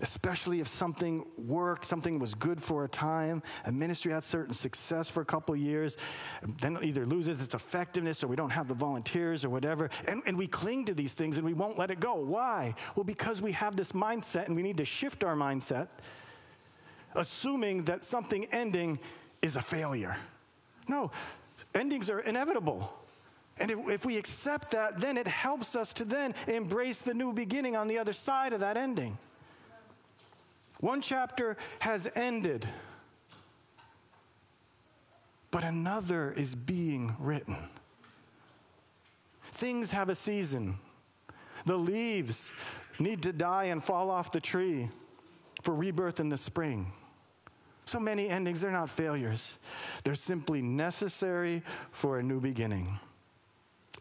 especially 0.00 0.60
if 0.60 0.68
something 0.68 1.24
worked, 1.36 1.84
something 1.84 2.18
was 2.18 2.34
good 2.34 2.62
for 2.62 2.84
a 2.84 2.88
time, 2.88 3.42
a 3.64 3.72
ministry 3.72 4.12
had 4.12 4.24
certain 4.24 4.54
success 4.54 5.10
for 5.10 5.20
a 5.20 5.24
couple 5.24 5.54
years, 5.56 5.96
then 6.60 6.76
it 6.76 6.84
either 6.84 7.04
loses 7.04 7.42
its 7.42 7.54
effectiveness 7.54 8.22
or 8.22 8.28
we 8.28 8.36
don't 8.36 8.50
have 8.50 8.68
the 8.68 8.74
volunteers 8.74 9.44
or 9.44 9.50
whatever. 9.50 9.90
And, 10.06 10.22
and 10.26 10.36
we 10.36 10.46
cling 10.46 10.84
to 10.86 10.94
these 10.94 11.12
things 11.12 11.36
and 11.36 11.44
we 11.44 11.54
won't 11.54 11.78
let 11.78 11.90
it 11.90 12.00
go. 12.00 12.14
Why? 12.14 12.74
Well, 12.94 13.04
because 13.04 13.42
we 13.42 13.52
have 13.52 13.76
this 13.76 13.92
mindset 13.92 14.46
and 14.46 14.54
we 14.54 14.62
need 14.62 14.76
to 14.78 14.84
shift 14.84 15.24
our 15.24 15.34
mindset, 15.34 15.88
assuming 17.14 17.84
that 17.84 18.04
something 18.04 18.46
ending 18.52 18.98
is 19.42 19.56
a 19.56 19.62
failure. 19.62 20.16
No, 20.88 21.10
endings 21.74 22.08
are 22.10 22.20
inevitable. 22.20 22.92
And 23.60 23.70
if, 23.70 23.88
if, 23.88 24.06
we 24.06 24.16
accept 24.16 24.70
that, 24.70 25.00
then 25.00 25.16
it 25.16 25.26
helps 25.26 25.74
us 25.74 25.92
to 25.94 26.04
then 26.04 26.34
embrace 26.46 27.00
the 27.00 27.14
new 27.14 27.32
beginning 27.32 27.74
on 27.74 27.88
the 27.88 27.98
other 27.98 28.12
side 28.12 28.52
of 28.52 28.60
that 28.60 28.76
ending. 28.76 29.18
One 30.80 31.00
chapter 31.00 31.56
has 31.80 32.10
ended, 32.14 32.66
but 35.50 35.64
another 35.64 36.32
is 36.32 36.54
being 36.54 37.16
written. 37.18 37.56
Things 39.52 39.90
have 39.90 40.08
a 40.08 40.14
season. 40.14 40.78
The 41.66 41.76
leaves 41.76 42.52
need 43.00 43.22
to 43.22 43.32
die 43.32 43.64
and 43.64 43.82
fall 43.82 44.10
off 44.10 44.30
the 44.30 44.40
tree 44.40 44.88
for 45.62 45.74
rebirth 45.74 46.20
in 46.20 46.28
the 46.28 46.36
spring. 46.36 46.92
So 47.84 47.98
many 47.98 48.28
endings, 48.28 48.60
they're 48.60 48.70
not 48.70 48.90
failures. 48.90 49.58
They're 50.04 50.14
simply 50.14 50.62
necessary 50.62 51.62
for 51.90 52.18
a 52.18 52.22
new 52.22 52.40
beginning. 52.40 52.98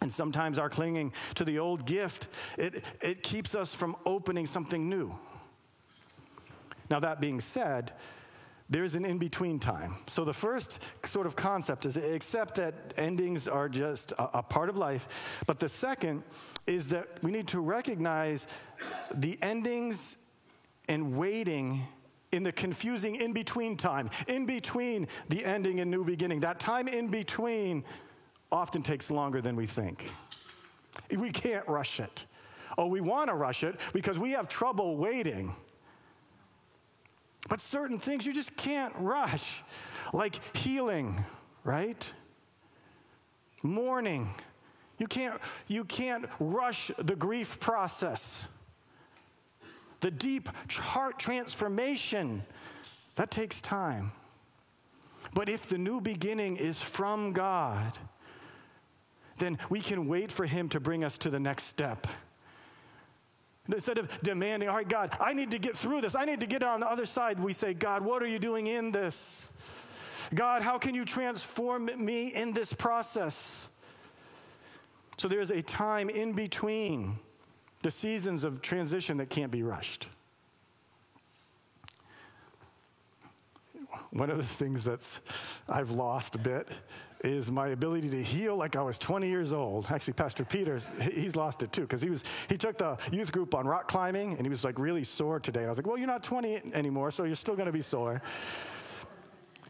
And 0.01 0.13
sometimes 0.13 0.59
our 0.59 0.69
clinging 0.69 1.13
to 1.35 1.43
the 1.43 1.57
old 1.57 1.85
gift, 1.85 2.27
it, 2.57 2.83
it 3.01 3.23
keeps 3.23 3.55
us 3.55 3.73
from 3.73 3.95
opening 4.05 4.45
something 4.45 4.89
new. 4.89 5.17
Now, 6.89 6.99
that 6.99 7.19
being 7.19 7.39
said, 7.39 7.93
there's 8.69 8.95
an 8.95 9.05
in 9.05 9.17
between 9.17 9.59
time. 9.59 9.95
So, 10.07 10.25
the 10.25 10.33
first 10.33 10.83
sort 11.05 11.25
of 11.25 11.35
concept 11.35 11.85
is 11.85 11.95
accept 11.97 12.55
that 12.55 12.93
endings 12.97 13.47
are 13.47 13.69
just 13.69 14.11
a, 14.13 14.39
a, 14.39 14.43
part 14.43 14.69
of 14.69 14.77
life. 14.77 15.41
But 15.47 15.59
the 15.59 15.69
second 15.69 16.23
is 16.65 16.89
that 16.89 17.07
we 17.23 17.31
need 17.31 17.47
to 17.49 17.61
recognize 17.61 18.47
the 19.13 19.37
endings 19.41 20.17
and 20.89 21.17
waiting 21.17 21.87
in 22.31 22.43
the 22.43 22.51
confusing 22.51 23.15
in 23.15 23.31
between 23.31 23.77
time, 23.77 24.09
in 24.27 24.45
between 24.45 25.07
the 25.29 25.45
ending 25.45 25.79
and 25.79 25.89
new 25.89 26.03
beginning. 26.03 26.41
That 26.41 26.59
time 26.59 26.87
in 26.87 27.07
between 27.07 27.85
often 28.51 28.81
takes 28.81 29.09
longer 29.11 29.41
than 29.41 29.55
we 29.55 29.65
think. 29.65 30.11
We 31.09 31.31
can't 31.31 31.67
rush 31.67 31.99
it. 31.99 32.25
Oh, 32.77 32.87
we 32.87 33.01
want 33.01 33.29
to 33.29 33.33
rush 33.33 33.63
it 33.63 33.79
because 33.93 34.19
we 34.19 34.31
have 34.31 34.47
trouble 34.47 34.97
waiting. 34.97 35.55
But 37.49 37.61
certain 37.61 37.99
things 37.99 38.25
you 38.25 38.33
just 38.33 38.55
can't 38.57 38.93
rush, 38.97 39.61
like 40.13 40.55
healing, 40.55 41.23
right? 41.63 42.13
Mourning. 43.63 44.29
You 44.97 45.07
can't, 45.07 45.39
you 45.67 45.85
can't 45.85 46.25
rush 46.39 46.91
the 46.97 47.15
grief 47.15 47.59
process. 47.59 48.45
The 49.99 50.11
deep 50.11 50.49
heart 50.71 51.19
transformation, 51.19 52.43
that 53.15 53.31
takes 53.31 53.61
time. 53.61 54.11
But 55.33 55.49
if 55.49 55.67
the 55.67 55.77
new 55.77 56.01
beginning 56.01 56.57
is 56.57 56.81
from 56.81 57.33
God, 57.33 57.97
then 59.37 59.57
we 59.69 59.79
can 59.79 60.07
wait 60.07 60.31
for 60.31 60.45
Him 60.45 60.69
to 60.69 60.79
bring 60.79 61.03
us 61.03 61.17
to 61.19 61.29
the 61.29 61.39
next 61.39 61.63
step. 61.63 62.07
Instead 63.71 63.97
of 63.97 64.21
demanding, 64.21 64.69
all 64.69 64.75
right, 64.75 64.87
God, 64.87 65.15
I 65.19 65.33
need 65.33 65.51
to 65.51 65.59
get 65.59 65.75
through 65.75 66.01
this. 66.01 66.15
I 66.15 66.25
need 66.25 66.39
to 66.39 66.47
get 66.47 66.63
on 66.63 66.79
the 66.79 66.89
other 66.89 67.05
side. 67.05 67.39
We 67.39 67.53
say, 67.53 67.73
God, 67.73 68.03
what 68.03 68.23
are 68.23 68.27
you 68.27 68.39
doing 68.39 68.67
in 68.67 68.91
this? 68.91 69.51
God, 70.33 70.61
how 70.61 70.77
can 70.77 70.95
you 70.95 71.05
transform 71.05 71.85
me 71.85 72.29
in 72.29 72.53
this 72.53 72.73
process? 72.73 73.67
So 75.17 75.27
there's 75.27 75.51
a 75.51 75.61
time 75.61 76.09
in 76.09 76.33
between 76.33 77.17
the 77.83 77.91
seasons 77.91 78.43
of 78.43 78.61
transition 78.61 79.17
that 79.17 79.29
can't 79.29 79.51
be 79.51 79.63
rushed. 79.63 80.07
One 84.11 84.29
of 84.29 84.37
the 84.37 84.43
things 84.43 84.83
that's 84.83 85.21
I've 85.67 85.91
lost 85.91 86.35
a 86.35 86.39
bit 86.39 86.69
is 87.23 87.51
my 87.51 87.69
ability 87.69 88.09
to 88.09 88.21
heal 88.21 88.55
like 88.55 88.75
I 88.75 88.81
was 88.81 88.99
20 88.99 89.27
years 89.27 89.51
old. 89.51 89.87
Actually, 89.89 90.13
Pastor 90.13 90.45
Peters, 90.45 90.91
he's 91.11 91.35
lost 91.35 91.63
it 91.63 91.71
too 91.71 91.81
because 91.81 92.01
he 92.01 92.09
was 92.09 92.23
he 92.47 92.57
took 92.57 92.77
the 92.77 92.97
youth 93.11 93.31
group 93.31 93.55
on 93.55 93.67
rock 93.67 93.87
climbing 93.87 94.33
and 94.33 94.41
he 94.41 94.49
was 94.49 94.63
like 94.63 94.77
really 94.77 95.03
sore 95.03 95.39
today. 95.39 95.65
I 95.65 95.69
was 95.69 95.77
like, 95.77 95.87
well, 95.87 95.97
you're 95.97 96.07
not 96.07 96.23
20 96.23 96.73
anymore, 96.73 97.11
so 97.11 97.23
you're 97.23 97.35
still 97.35 97.55
going 97.55 97.65
to 97.65 97.71
be 97.71 97.81
sore. 97.81 98.21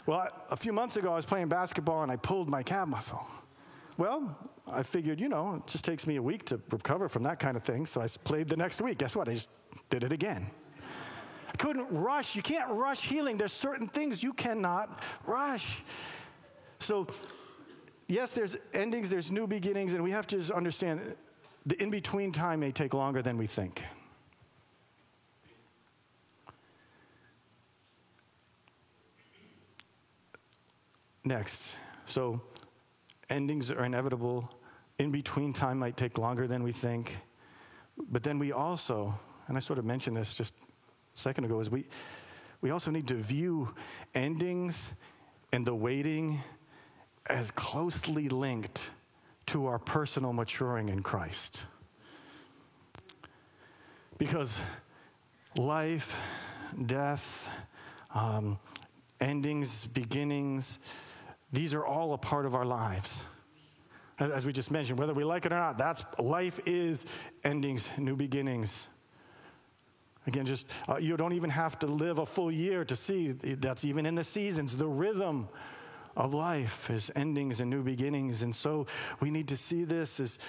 Well, 0.06 0.28
a 0.50 0.56
few 0.56 0.72
months 0.72 0.98
ago, 0.98 1.12
I 1.12 1.16
was 1.16 1.26
playing 1.26 1.50
basketball 1.50 2.04
and 2.04 2.12
I 2.12 2.16
pulled 2.16 2.50
my 2.50 2.64
calf 2.64 2.88
muscle. 2.88 3.28
Well, 3.98 4.38
I 4.66 4.84
figured, 4.84 5.20
you 5.20 5.28
know, 5.28 5.56
it 5.56 5.68
just 5.68 5.84
takes 5.84 6.06
me 6.06 6.18
a 6.18 6.22
week 6.22 6.46
to 6.46 6.62
recover 6.70 7.10
from 7.10 7.24
that 7.24 7.40
kind 7.40 7.58
of 7.58 7.64
thing. 7.64 7.86
So 7.86 8.02
I 8.02 8.08
played 8.24 8.48
the 8.48 8.56
next 8.56 8.82
week. 8.82 9.00
Guess 9.00 9.16
what? 9.16 9.28
I 9.28 9.34
just 9.34 9.50
did 9.90 10.04
it 10.04 10.14
again. 10.14 10.50
I 11.48 11.58
couldn't 11.58 11.92
rush. 11.92 12.36
You 12.36 12.42
can't 12.42 12.70
rush 12.70 13.04
healing. 13.04 13.38
There's 13.38 13.54
certain 13.54 13.88
things 13.88 14.22
you 14.22 14.34
cannot 14.34 15.04
rush. 15.26 15.82
So 16.80 17.08
yes, 18.08 18.34
there's 18.34 18.58
endings, 18.74 19.10
there's 19.10 19.32
new 19.32 19.48
beginnings, 19.48 19.94
and 19.94 20.04
we 20.04 20.12
have 20.12 20.28
to 20.28 20.38
just 20.38 20.52
understand 20.52 21.16
the 21.66 21.82
in 21.82 21.90
between 21.90 22.32
time 22.32 22.62
may 22.62 22.72
take 22.72 22.94
longer 22.94 23.22
than 23.22 23.38
we 23.38 23.48
think. 23.48 23.84
Next, 31.26 31.76
so 32.06 32.42
endings 33.30 33.70
are 33.70 33.84
inevitable. 33.84 34.50
In 34.98 35.12
between 35.12 35.52
time 35.52 35.78
might 35.78 35.98
take 35.98 36.18
longer 36.18 36.48
than 36.48 36.64
we 36.64 36.72
think. 36.72 37.18
But 38.10 38.24
then 38.24 38.40
we 38.40 38.54
also, 38.54 39.14
and 39.48 39.58
I 39.58 39.60
sort 39.60 39.78
of 39.78 39.84
mentioned 39.84 40.16
this 40.16 40.38
just 40.38 40.54
a 40.54 41.20
second 41.20 41.44
ago, 41.44 41.60
is 41.60 41.70
we, 41.70 41.86
we 42.62 42.72
also 42.72 42.92
need 42.92 43.10
to 43.10 43.16
view 43.16 43.74
endings 44.14 44.94
and 45.52 45.68
the 45.68 45.76
waiting 45.76 46.42
as 47.30 47.52
closely 47.52 48.30
linked 48.30 48.90
to 49.48 49.68
our 49.68 49.80
personal 49.80 50.34
maturing 50.34 50.90
in 50.90 51.02
Christ. 51.02 51.64
Because 54.18 54.60
life, 55.56 56.20
death, 56.86 57.50
um, 58.14 58.60
endings, 59.22 59.86
beginnings, 59.86 60.80
these 61.52 61.74
are 61.74 61.86
all 61.86 62.14
a 62.14 62.18
part 62.18 62.46
of 62.46 62.56
our 62.56 62.66
lives. 62.66 63.24
As 64.20 64.46
we 64.46 64.52
just 64.52 64.72
mentioned, 64.72 64.98
whether 64.98 65.14
we 65.14 65.24
like 65.24 65.46
it 65.46 65.52
or 65.52 65.60
not, 65.60 65.78
that's 65.78 66.04
life 66.20 66.60
is 66.66 67.06
endings, 67.44 67.88
new 67.98 68.16
beginnings. 68.16 68.88
Again, 70.26 70.46
just 70.46 70.68
uh, 70.90 70.98
you 70.98 71.16
don't 71.16 71.34
even 71.34 71.52
have 71.52 71.80
to 71.80 71.88
live 71.88 72.20
a 72.20 72.26
full 72.26 72.52
year 72.52 72.84
to 72.84 72.96
see 72.96 73.32
that's 73.32 73.86
even 73.86 74.06
in 74.06 74.16
the 74.16 74.24
seasons, 74.24 74.76
the 74.76 74.88
rhythm 74.88 75.48
of 76.18 76.34
life 76.34 76.90
is 76.90 77.12
endings 77.16 77.62
and 77.62 77.70
new 77.70 77.84
beginnings. 77.84 78.42
And 78.42 78.54
so 78.54 78.88
we 79.20 79.30
need 79.30 79.48
to 79.50 79.58
see 79.58 79.84
this 79.84 80.20
as 80.20 80.40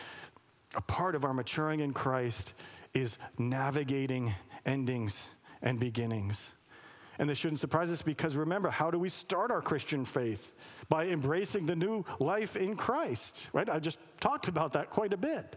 a 0.75 0.81
part 0.81 1.15
of 1.15 1.25
our 1.25 1.35
maturing 1.35 1.81
in 1.81 1.93
Christ 1.93 2.55
is 2.95 3.19
navigating 3.39 4.35
endings 4.65 5.31
and 5.63 5.79
beginnings. 5.79 6.53
And 7.19 7.29
this 7.29 7.37
shouldn't 7.37 7.61
surprise 7.61 7.91
us 7.91 8.01
because 8.01 8.35
remember, 8.35 8.71
how 8.71 8.91
do 8.91 8.99
we 8.99 9.09
start 9.09 9.51
our 9.51 9.61
Christian 9.61 10.05
faith? 10.05 10.55
By 10.89 11.09
embracing 11.09 11.67
the 11.67 11.77
new 11.77 12.05
life 12.19 12.57
in 12.57 12.75
Christ, 12.75 13.49
right? 13.53 13.69
I 13.69 13.79
just 13.79 13.99
talked 14.21 14.49
about 14.49 14.73
that 14.73 14.89
quite 14.89 15.13
a 15.13 15.17
bit. 15.17 15.57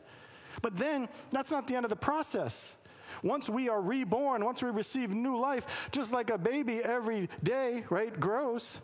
But 0.61 0.77
then 0.77 1.07
that's 1.29 1.51
not 1.51 1.67
the 1.67 1.75
end 1.75 1.85
of 1.85 1.89
the 1.89 1.95
process. 1.95 2.75
Once 3.23 3.49
we 3.49 3.69
are 3.69 3.81
reborn, 3.81 4.43
once 4.43 4.61
we 4.61 4.71
receive 4.71 5.13
new 5.13 5.37
life, 5.37 5.89
just 5.91 6.11
like 6.11 6.31
a 6.31 6.37
baby 6.37 6.79
every 6.83 7.29
day, 7.43 7.83
right, 7.89 8.19
grows 8.19 8.81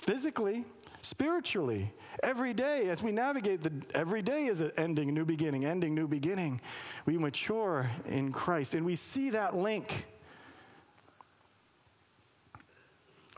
physically, 0.00 0.64
spiritually, 1.02 1.92
every 2.22 2.52
day 2.52 2.88
as 2.88 3.02
we 3.02 3.12
navigate 3.12 3.62
the 3.62 3.72
every 3.94 4.22
day 4.22 4.46
is 4.46 4.60
an 4.60 4.72
ending, 4.76 5.12
new 5.14 5.24
beginning, 5.24 5.64
ending, 5.64 5.94
new 5.94 6.08
beginning. 6.08 6.60
We 7.06 7.18
mature 7.18 7.90
in 8.06 8.32
Christ 8.32 8.74
and 8.74 8.84
we 8.84 8.96
see 8.96 9.30
that 9.30 9.56
link. 9.56 10.06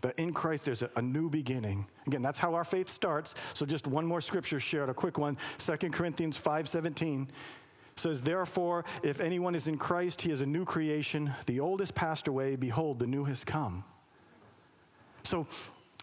That 0.02 0.18
in 0.18 0.32
Christ 0.32 0.64
there's 0.64 0.82
a, 0.82 0.90
a, 0.96 1.02
new 1.02 1.30
beginning. 1.30 1.86
Again, 2.08 2.22
that's 2.22 2.40
how 2.40 2.54
our 2.54 2.64
faith 2.64 2.88
starts. 2.88 3.36
So 3.54 3.64
just 3.64 3.86
one 3.86 4.04
more 4.04 4.20
scripture 4.20 4.58
shared, 4.58 4.88
a 4.88 4.94
quick 4.94 5.16
one. 5.16 5.38
2 5.58 5.76
Corinthians 5.90 6.36
5:17 6.36 7.28
says, 7.94 8.22
Therefore, 8.22 8.84
if 9.04 9.20
anyone 9.20 9.54
is 9.54 9.68
in 9.68 9.78
Christ, 9.78 10.22
he 10.22 10.32
is 10.32 10.40
a 10.40 10.46
new 10.46 10.64
creation. 10.64 11.32
The 11.46 11.60
old 11.60 11.80
has 11.80 11.92
passed 11.92 12.26
away, 12.26 12.56
behold, 12.56 12.98
the 12.98 13.06
new 13.06 13.24
has 13.24 13.44
come. 13.44 13.84
So 15.22 15.46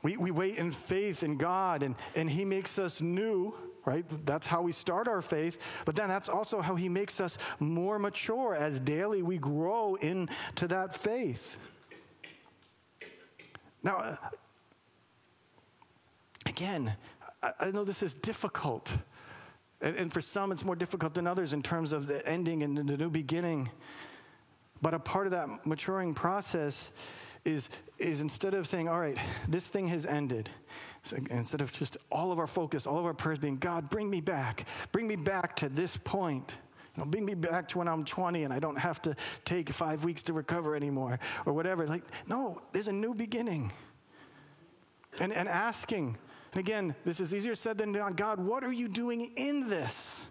we, 0.02 0.18
we 0.18 0.32
wait 0.32 0.58
in 0.58 0.72
faith 0.72 1.24
in 1.24 1.38
God, 1.38 1.84
and, 1.84 1.96
and 2.16 2.30
He 2.30 2.46
makes 2.46 2.80
us 2.80 3.02
new, 3.02 3.54
right? 3.86 4.06
That's 4.26 4.48
how 4.48 4.62
we 4.62 4.72
start 4.72 5.08
our 5.08 5.22
faith. 5.22 5.62
But 5.86 5.96
then 5.96 6.08
that's 6.08 6.30
also 6.30 6.62
how 6.62 6.76
He 6.76 6.90
makes 6.90 7.20
us 7.20 7.38
more 7.60 8.00
mature 8.00 8.56
as 8.56 8.80
daily 8.80 9.22
we 9.22 9.38
grow 9.38 9.96
into 9.96 10.68
that 10.68 10.96
faith. 10.96 11.58
Now, 13.84 13.98
uh, 13.98 14.16
again, 16.46 16.96
I, 17.42 17.72
know 17.72 17.84
this 17.84 18.04
is 18.04 18.14
difficult. 18.14 18.92
And 19.82 20.12
for 20.12 20.20
some, 20.20 20.52
it's 20.52 20.66
more 20.66 20.76
difficult 20.76 21.14
than 21.14 21.26
others 21.26 21.54
in 21.54 21.62
terms 21.62 21.94
of 21.94 22.08
the 22.08 22.26
ending 22.28 22.64
and 22.64 22.78
the 22.78 22.98
new 22.98 23.10
beginning. 23.10 23.70
But 24.82 24.94
a 24.94 25.00
part 25.00 25.26
of 25.26 25.32
that 25.32 25.66
maturing 25.66 26.14
process 26.14 26.90
is, 27.50 27.70
is 27.98 28.22
instead 28.22 28.54
of 28.54 28.68
saying, 28.68 28.88
all 28.88 29.00
right, 29.00 29.18
this 29.48 29.68
thing 29.68 29.88
has 29.88 30.06
ended, 30.06 30.50
instead 31.30 31.62
of 31.62 31.72
just 31.74 31.98
all 32.12 32.32
of 32.32 32.40
our 32.40 32.48
focus, 32.48 32.88
all 32.88 32.98
of 32.98 33.06
our 33.06 33.14
prayers 33.14 33.40
being, 33.40 33.58
God, 33.58 33.90
bring 33.90 34.10
me 34.10 34.22
back, 34.22 34.66
bring 34.92 35.08
me 35.08 35.16
back 35.16 35.56
to 35.58 35.70
this 35.70 35.98
point. 35.98 36.56
You 36.96 37.04
know, 37.04 37.10
bring 37.10 37.26
me 37.26 37.34
back 37.36 37.68
to 37.70 37.78
when 37.78 37.88
I'm 37.88 38.04
20 38.04 38.44
and 38.44 38.54
I 38.54 38.60
don't 38.60 38.78
have 38.78 39.02
to 39.04 39.16
take 39.46 39.70
five 39.70 40.04
weeks 40.04 40.24
to 40.24 40.34
recover 40.34 40.76
anymore 40.76 41.20
or 41.46 41.54
whatever. 41.54 41.88
Like, 41.88 42.04
no, 42.28 42.62
there's 42.74 42.88
a 42.88 42.94
new 42.94 43.14
beginning. 43.14 43.72
And, 45.20 45.34
and 45.34 45.48
asking, 45.48 46.18
and 46.54 46.60
again, 46.60 46.96
this 47.06 47.20
is 47.20 47.34
easier 47.34 47.56
said 47.56 47.78
than 47.78 47.92
done. 47.92 48.14
God, 48.14 48.40
what 48.40 48.64
are 48.64 48.72
you 48.72 48.88
doing 48.88 49.32
in 49.36 49.70
this? 49.70 50.26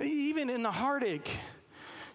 Even 0.00 0.50
in 0.50 0.62
the 0.62 0.70
heartache. 0.70 1.30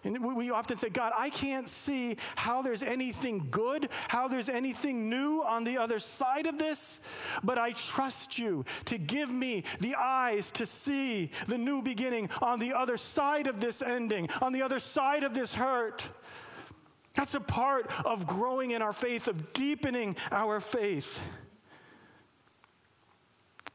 And 0.04 0.22
we 0.36 0.50
often 0.50 0.76
say, 0.76 0.90
God, 0.90 1.12
I 1.16 1.30
can't 1.30 1.66
see 1.66 2.16
how 2.36 2.60
there's 2.60 2.82
anything 2.82 3.48
good, 3.50 3.88
how 4.08 4.28
there's 4.28 4.50
anything 4.50 5.08
new 5.08 5.42
on 5.42 5.64
the 5.64 5.78
other 5.78 5.98
side 5.98 6.46
of 6.46 6.58
this, 6.58 7.00
but 7.42 7.58
I 7.58 7.72
trust 7.72 8.38
you 8.38 8.66
to 8.84 8.98
give 8.98 9.32
me 9.32 9.64
the 9.80 9.94
eyes 9.94 10.50
to 10.52 10.66
see 10.66 11.30
the 11.46 11.56
new 11.56 11.80
beginning 11.80 12.28
on 12.42 12.58
the 12.58 12.74
other 12.74 12.98
side 12.98 13.46
of 13.46 13.60
this 13.60 13.80
ending, 13.80 14.28
on 14.42 14.52
the 14.52 14.62
other 14.62 14.78
side 14.78 15.24
of 15.24 15.32
this 15.32 15.54
hurt. 15.54 16.06
That's 17.14 17.34
a 17.34 17.40
part 17.40 17.90
of 18.04 18.26
growing 18.26 18.72
in 18.72 18.82
our 18.82 18.92
faith, 18.92 19.26
of 19.26 19.52
deepening 19.54 20.16
our 20.30 20.60
faith. 20.60 21.20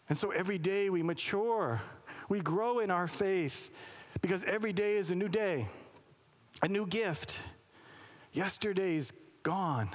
And 0.10 0.18
so 0.18 0.32
every 0.32 0.58
day 0.58 0.90
we 0.90 1.02
mature, 1.02 1.82
we 2.28 2.40
grow 2.42 2.80
in 2.80 2.92
our 2.92 3.08
faith 3.08 3.72
because 4.22 4.44
every 4.44 4.74
day 4.74 4.98
is 4.98 5.10
a 5.10 5.16
new 5.16 5.30
day 5.30 5.68
a 6.62 6.68
new 6.68 6.86
gift. 6.86 7.40
Yesterday's 8.34 9.12
gone, 9.44 9.90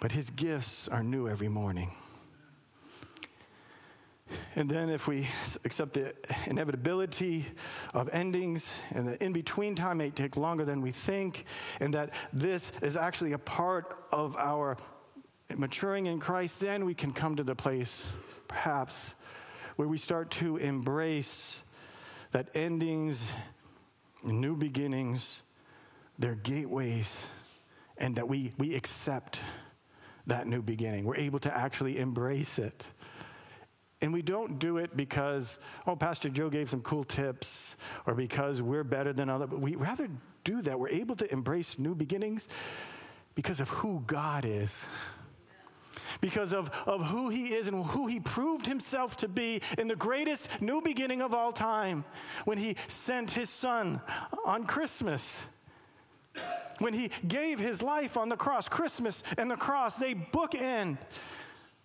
but 0.00 0.12
his 0.12 0.30
gifts 0.30 0.88
are 0.88 1.02
new 1.02 1.28
every 1.28 1.48
morning. 1.48 1.92
And 4.54 4.68
then, 4.68 4.90
if 4.90 5.08
we 5.08 5.26
accept 5.64 5.94
the 5.94 6.14
inevitability 6.46 7.46
of 7.94 8.10
endings 8.12 8.78
and 8.94 9.08
the 9.08 9.24
in 9.24 9.32
between 9.32 9.74
time 9.74 9.98
may 9.98 10.10
take 10.10 10.36
longer 10.36 10.64
than 10.64 10.82
we 10.82 10.92
think, 10.92 11.46
and 11.80 11.94
that 11.94 12.12
this 12.32 12.72
is 12.82 12.96
actually 12.96 13.32
a 13.32 13.38
part 13.38 13.96
of 14.12 14.36
our 14.36 14.76
maturing 15.56 16.06
in 16.06 16.20
Christ, 16.20 16.60
then 16.60 16.84
we 16.84 16.94
can 16.94 17.12
come 17.12 17.36
to 17.36 17.42
the 17.42 17.54
place, 17.54 18.10
perhaps, 18.48 19.14
where 19.76 19.88
we 19.88 19.96
start 19.96 20.30
to 20.32 20.56
embrace 20.58 21.62
that 22.32 22.48
endings 22.54 23.32
new 24.24 24.56
beginnings, 24.56 25.42
they're 26.18 26.34
gateways, 26.34 27.26
and 27.96 28.16
that 28.16 28.28
we, 28.28 28.52
we 28.58 28.74
accept 28.74 29.40
that 30.26 30.46
new 30.46 30.62
beginning. 30.62 31.04
We're 31.04 31.16
able 31.16 31.38
to 31.40 31.56
actually 31.56 31.98
embrace 31.98 32.58
it. 32.58 32.86
And 34.00 34.12
we 34.12 34.22
don't 34.22 34.58
do 34.58 34.76
it 34.76 34.96
because, 34.96 35.58
oh, 35.86 35.96
Pastor 35.96 36.28
Joe 36.28 36.48
gave 36.48 36.70
some 36.70 36.82
cool 36.82 37.02
tips 37.02 37.76
or 38.06 38.14
because 38.14 38.62
we're 38.62 38.84
better 38.84 39.12
than 39.12 39.28
other. 39.28 39.46
But 39.46 39.60
we 39.60 39.74
rather 39.74 40.08
do 40.44 40.62
that. 40.62 40.78
We're 40.78 40.90
able 40.90 41.16
to 41.16 41.32
embrace 41.32 41.78
new 41.78 41.94
beginnings 41.96 42.48
because 43.34 43.60
of 43.60 43.68
who 43.68 44.02
God 44.06 44.44
is 44.44 44.86
because 46.20 46.52
of, 46.52 46.70
of 46.86 47.06
who 47.06 47.28
he 47.28 47.54
is 47.54 47.68
and 47.68 47.84
who 47.86 48.06
he 48.06 48.20
proved 48.20 48.66
himself 48.66 49.16
to 49.18 49.28
be 49.28 49.60
in 49.76 49.88
the 49.88 49.96
greatest 49.96 50.60
new 50.60 50.80
beginning 50.80 51.22
of 51.22 51.34
all 51.34 51.52
time 51.52 52.04
when 52.44 52.58
he 52.58 52.76
sent 52.86 53.30
his 53.30 53.50
son 53.50 54.00
on 54.44 54.66
Christmas. 54.66 55.46
When 56.78 56.94
he 56.94 57.10
gave 57.26 57.58
his 57.58 57.82
life 57.82 58.16
on 58.16 58.28
the 58.28 58.36
cross, 58.36 58.68
Christmas 58.68 59.22
and 59.36 59.50
the 59.50 59.56
cross, 59.56 59.96
they 59.96 60.14
bookend 60.14 60.98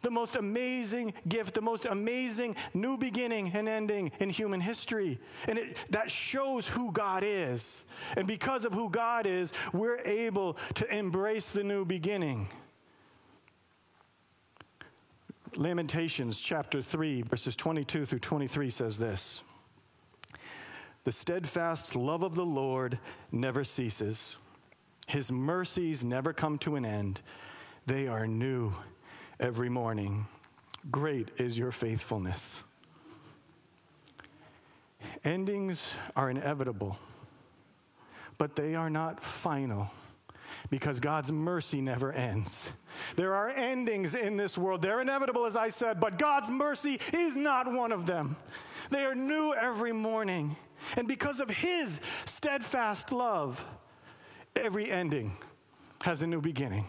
the 0.03 0.11
most 0.11 0.35
amazing 0.35 1.13
gift, 1.27 1.55
the 1.55 1.61
most 1.61 1.85
amazing 1.85 2.55
new 2.73 2.97
beginning 2.97 3.51
and 3.55 3.67
ending 3.67 4.11
in 4.19 4.29
human 4.29 4.59
history. 4.59 5.17
And 5.47 5.57
it, 5.57 5.77
that 5.89 6.11
shows 6.11 6.67
who 6.67 6.91
God 6.91 7.23
is. 7.25 7.85
And 8.15 8.27
because 8.27 8.65
of 8.65 8.73
who 8.73 8.89
God 8.89 9.25
is, 9.25 9.53
we're 9.71 9.99
able 9.99 10.57
to 10.75 10.95
embrace 10.95 11.47
the 11.47 11.63
new 11.63 11.85
beginning. 11.85 12.49
Lamentations 15.57 16.39
chapter 16.39 16.81
3, 16.81 17.21
verses 17.23 17.55
22 17.55 18.05
through 18.05 18.19
23 18.19 18.69
says 18.69 18.97
this 18.97 19.43
The 21.03 21.11
steadfast 21.11 21.95
love 21.95 22.23
of 22.23 22.35
the 22.35 22.45
Lord 22.45 22.97
never 23.31 23.63
ceases, 23.63 24.37
his 25.07 25.31
mercies 25.31 26.03
never 26.03 26.33
come 26.33 26.57
to 26.59 26.75
an 26.75 26.85
end. 26.85 27.21
They 27.85 28.07
are 28.07 28.25
new 28.25 28.73
every 29.39 29.69
morning. 29.69 30.25
Great 30.89 31.29
is 31.37 31.57
your 31.57 31.71
faithfulness. 31.71 32.63
Endings 35.23 35.95
are 36.15 36.29
inevitable, 36.29 36.97
but 38.37 38.55
they 38.55 38.75
are 38.75 38.89
not 38.89 39.21
final 39.21 39.91
because 40.69 40.99
God's 40.99 41.31
mercy 41.31 41.81
never 41.81 42.11
ends. 42.11 42.71
There 43.15 43.33
are 43.33 43.49
endings 43.49 44.15
in 44.15 44.37
this 44.37 44.57
world. 44.57 44.81
They're 44.81 45.01
inevitable, 45.01 45.45
as 45.45 45.55
I 45.55 45.69
said, 45.69 45.99
but 45.99 46.17
God's 46.17 46.49
mercy 46.49 46.99
is 47.13 47.35
not 47.35 47.71
one 47.71 47.91
of 47.91 48.05
them. 48.05 48.35
They 48.89 49.05
are 49.05 49.15
new 49.15 49.53
every 49.53 49.93
morning. 49.93 50.55
And 50.97 51.07
because 51.07 51.39
of 51.39 51.49
His 51.49 51.99
steadfast 52.25 53.11
love, 53.11 53.65
every 54.55 54.91
ending 54.91 55.33
has 56.03 56.21
a 56.21 56.27
new 56.27 56.41
beginning. 56.41 56.85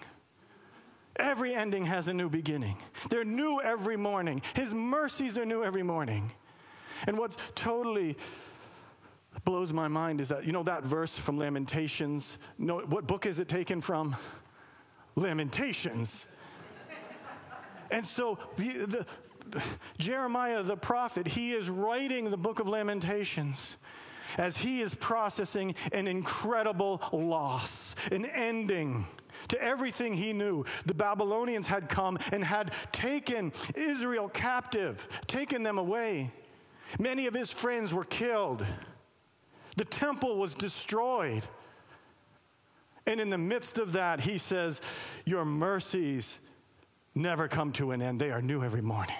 Every 1.16 1.54
ending 1.54 1.84
has 1.84 2.08
a 2.08 2.14
new 2.14 2.28
beginning. 2.28 2.76
They're 3.08 3.24
new 3.24 3.60
every 3.60 3.96
morning. 3.96 4.42
His 4.54 4.74
mercies 4.74 5.38
are 5.38 5.46
new 5.46 5.62
every 5.62 5.84
morning. 5.84 6.32
And 7.06 7.18
what's 7.18 7.36
totally 7.54 8.16
blows 9.44 9.72
my 9.72 9.88
mind 9.88 10.20
is 10.20 10.28
that, 10.28 10.44
you 10.44 10.52
know, 10.52 10.62
that 10.62 10.84
verse 10.84 11.16
from 11.16 11.38
Lamentations, 11.38 12.38
no, 12.58 12.80
what 12.80 13.06
book 13.06 13.26
is 13.26 13.40
it 13.40 13.48
taken 13.48 13.80
from? 13.80 14.16
Lamentations. 15.16 16.26
and 17.90 18.06
so 18.06 18.38
the, 18.56 19.06
the, 19.50 19.64
Jeremiah 19.98 20.62
the 20.62 20.76
prophet, 20.76 21.26
he 21.26 21.52
is 21.52 21.68
writing 21.70 22.30
the 22.30 22.36
book 22.36 22.60
of 22.60 22.68
Lamentations. 22.68 23.76
as 24.38 24.56
he 24.56 24.80
is 24.80 24.94
processing 24.94 25.74
an 25.92 26.08
incredible 26.08 27.00
loss, 27.12 27.94
an 28.10 28.24
ending 28.24 29.06
to 29.48 29.62
everything 29.62 30.14
he 30.14 30.32
knew. 30.32 30.64
The 30.86 30.94
Babylonians 30.94 31.66
had 31.66 31.88
come 31.88 32.18
and 32.32 32.44
had 32.44 32.72
taken 32.92 33.52
Israel 33.74 34.28
captive, 34.28 35.06
taken 35.26 35.62
them 35.62 35.78
away. 35.78 36.32
Many 36.98 37.26
of 37.26 37.34
his 37.34 37.50
friends 37.50 37.92
were 37.92 38.04
killed. 38.04 38.64
The 39.76 39.84
temple 39.84 40.36
was 40.36 40.54
destroyed. 40.54 41.46
And 43.06 43.20
in 43.20 43.30
the 43.30 43.38
midst 43.38 43.78
of 43.78 43.92
that, 43.92 44.20
he 44.20 44.38
says, 44.38 44.80
Your 45.24 45.44
mercies 45.44 46.40
never 47.14 47.48
come 47.48 47.72
to 47.72 47.90
an 47.92 48.02
end, 48.02 48.20
they 48.20 48.30
are 48.30 48.42
new 48.42 48.62
every 48.62 48.82
morning. 48.82 49.16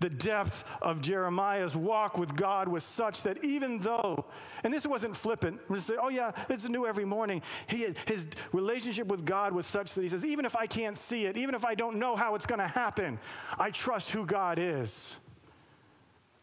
The 0.00 0.10
depth 0.10 0.64
of 0.82 1.00
Jeremiah's 1.00 1.76
walk 1.76 2.18
with 2.18 2.34
God 2.34 2.68
was 2.68 2.82
such 2.82 3.22
that 3.22 3.44
even 3.44 3.78
though, 3.78 4.24
and 4.64 4.74
this 4.74 4.86
wasn't 4.86 5.16
flippant, 5.16 5.60
oh 6.00 6.08
yeah, 6.08 6.32
it's 6.48 6.68
new 6.68 6.84
every 6.84 7.04
morning. 7.04 7.42
He, 7.68 7.86
his 8.06 8.26
relationship 8.52 9.06
with 9.06 9.24
God 9.24 9.52
was 9.52 9.66
such 9.66 9.94
that 9.94 10.02
he 10.02 10.08
says, 10.08 10.24
even 10.24 10.44
if 10.44 10.56
I 10.56 10.66
can't 10.66 10.98
see 10.98 11.26
it, 11.26 11.38
even 11.38 11.54
if 11.54 11.64
I 11.64 11.74
don't 11.74 11.96
know 11.96 12.16
how 12.16 12.34
it's 12.34 12.44
going 12.44 12.58
to 12.58 12.66
happen, 12.66 13.18
I 13.58 13.70
trust 13.70 14.10
who 14.10 14.26
God 14.26 14.58
is. 14.58 15.16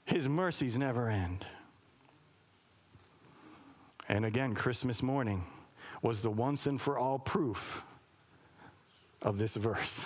His 0.06 0.28
mercies 0.30 0.78
never 0.78 1.10
end. 1.10 1.46
And 4.12 4.26
again, 4.26 4.54
Christmas 4.54 5.02
morning 5.02 5.46
was 6.02 6.22
the 6.22 6.30
once 6.30 6.68
and 6.68 6.80
for 6.82 6.98
all 6.98 7.18
proof 7.18 7.86
of 9.22 9.38
this 9.38 9.56
verse. 9.56 10.06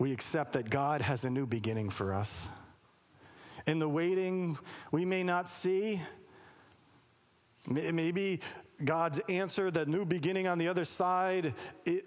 We 0.00 0.10
accept 0.10 0.54
that 0.54 0.70
God 0.70 1.02
has 1.02 1.24
a 1.24 1.30
new 1.30 1.46
beginning 1.46 1.90
for 1.90 2.12
us. 2.12 2.48
In 3.68 3.78
the 3.78 3.88
waiting, 3.88 4.58
we 4.90 5.04
may 5.04 5.22
not 5.22 5.48
see. 5.48 6.02
Maybe 7.68 8.40
God's 8.84 9.20
answer, 9.28 9.70
the 9.70 9.86
new 9.86 10.04
beginning 10.04 10.48
on 10.48 10.58
the 10.58 10.66
other 10.66 10.84
side 10.84 11.54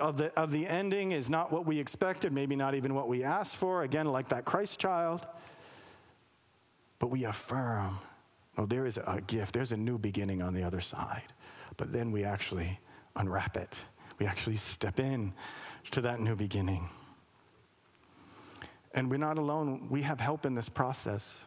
of 0.02 0.18
the, 0.18 0.38
of 0.38 0.52
the 0.52 0.68
ending, 0.68 1.14
is 1.14 1.30
not 1.30 1.50
what 1.50 1.66
we 1.66 1.80
expected, 1.80 2.34
maybe 2.34 2.58
not 2.58 2.76
even 2.76 2.94
what 2.94 3.08
we 3.08 3.24
asked 3.24 3.56
for. 3.56 3.84
Again, 3.84 4.08
like 4.08 4.28
that 4.30 4.44
Christ 4.44 4.82
child. 4.82 5.26
But 7.00 7.08
we 7.08 7.24
affirm 7.24 8.00
Oh, 8.58 8.66
there 8.66 8.86
is 8.86 8.98
a 8.98 9.22
gift, 9.28 9.54
there's 9.54 9.72
a 9.72 9.78
new 9.78 9.98
beginning 9.98 10.42
on 10.42 10.54
the 10.54 10.64
other 10.64 10.80
side. 10.80 11.24
But 11.78 11.94
then 11.94 12.12
we 12.12 12.24
actually 12.24 12.80
unwrap 13.16 13.56
it, 13.56 13.80
we 14.20 14.26
actually 14.26 14.58
step 14.58 15.00
in 15.00 15.34
to 15.92 16.02
that 16.02 16.20
new 16.20 16.36
beginning. 16.36 16.90
And 18.94 19.12
we're 19.12 19.18
not 19.18 19.38
alone, 19.38 19.88
we 19.90 20.02
have 20.02 20.20
help 20.20 20.46
in 20.46 20.56
this 20.56 20.70
process 20.70 21.44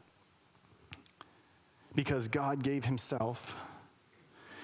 because 1.95 2.29
God 2.29 2.63
gave 2.63 2.85
Himself. 2.85 3.57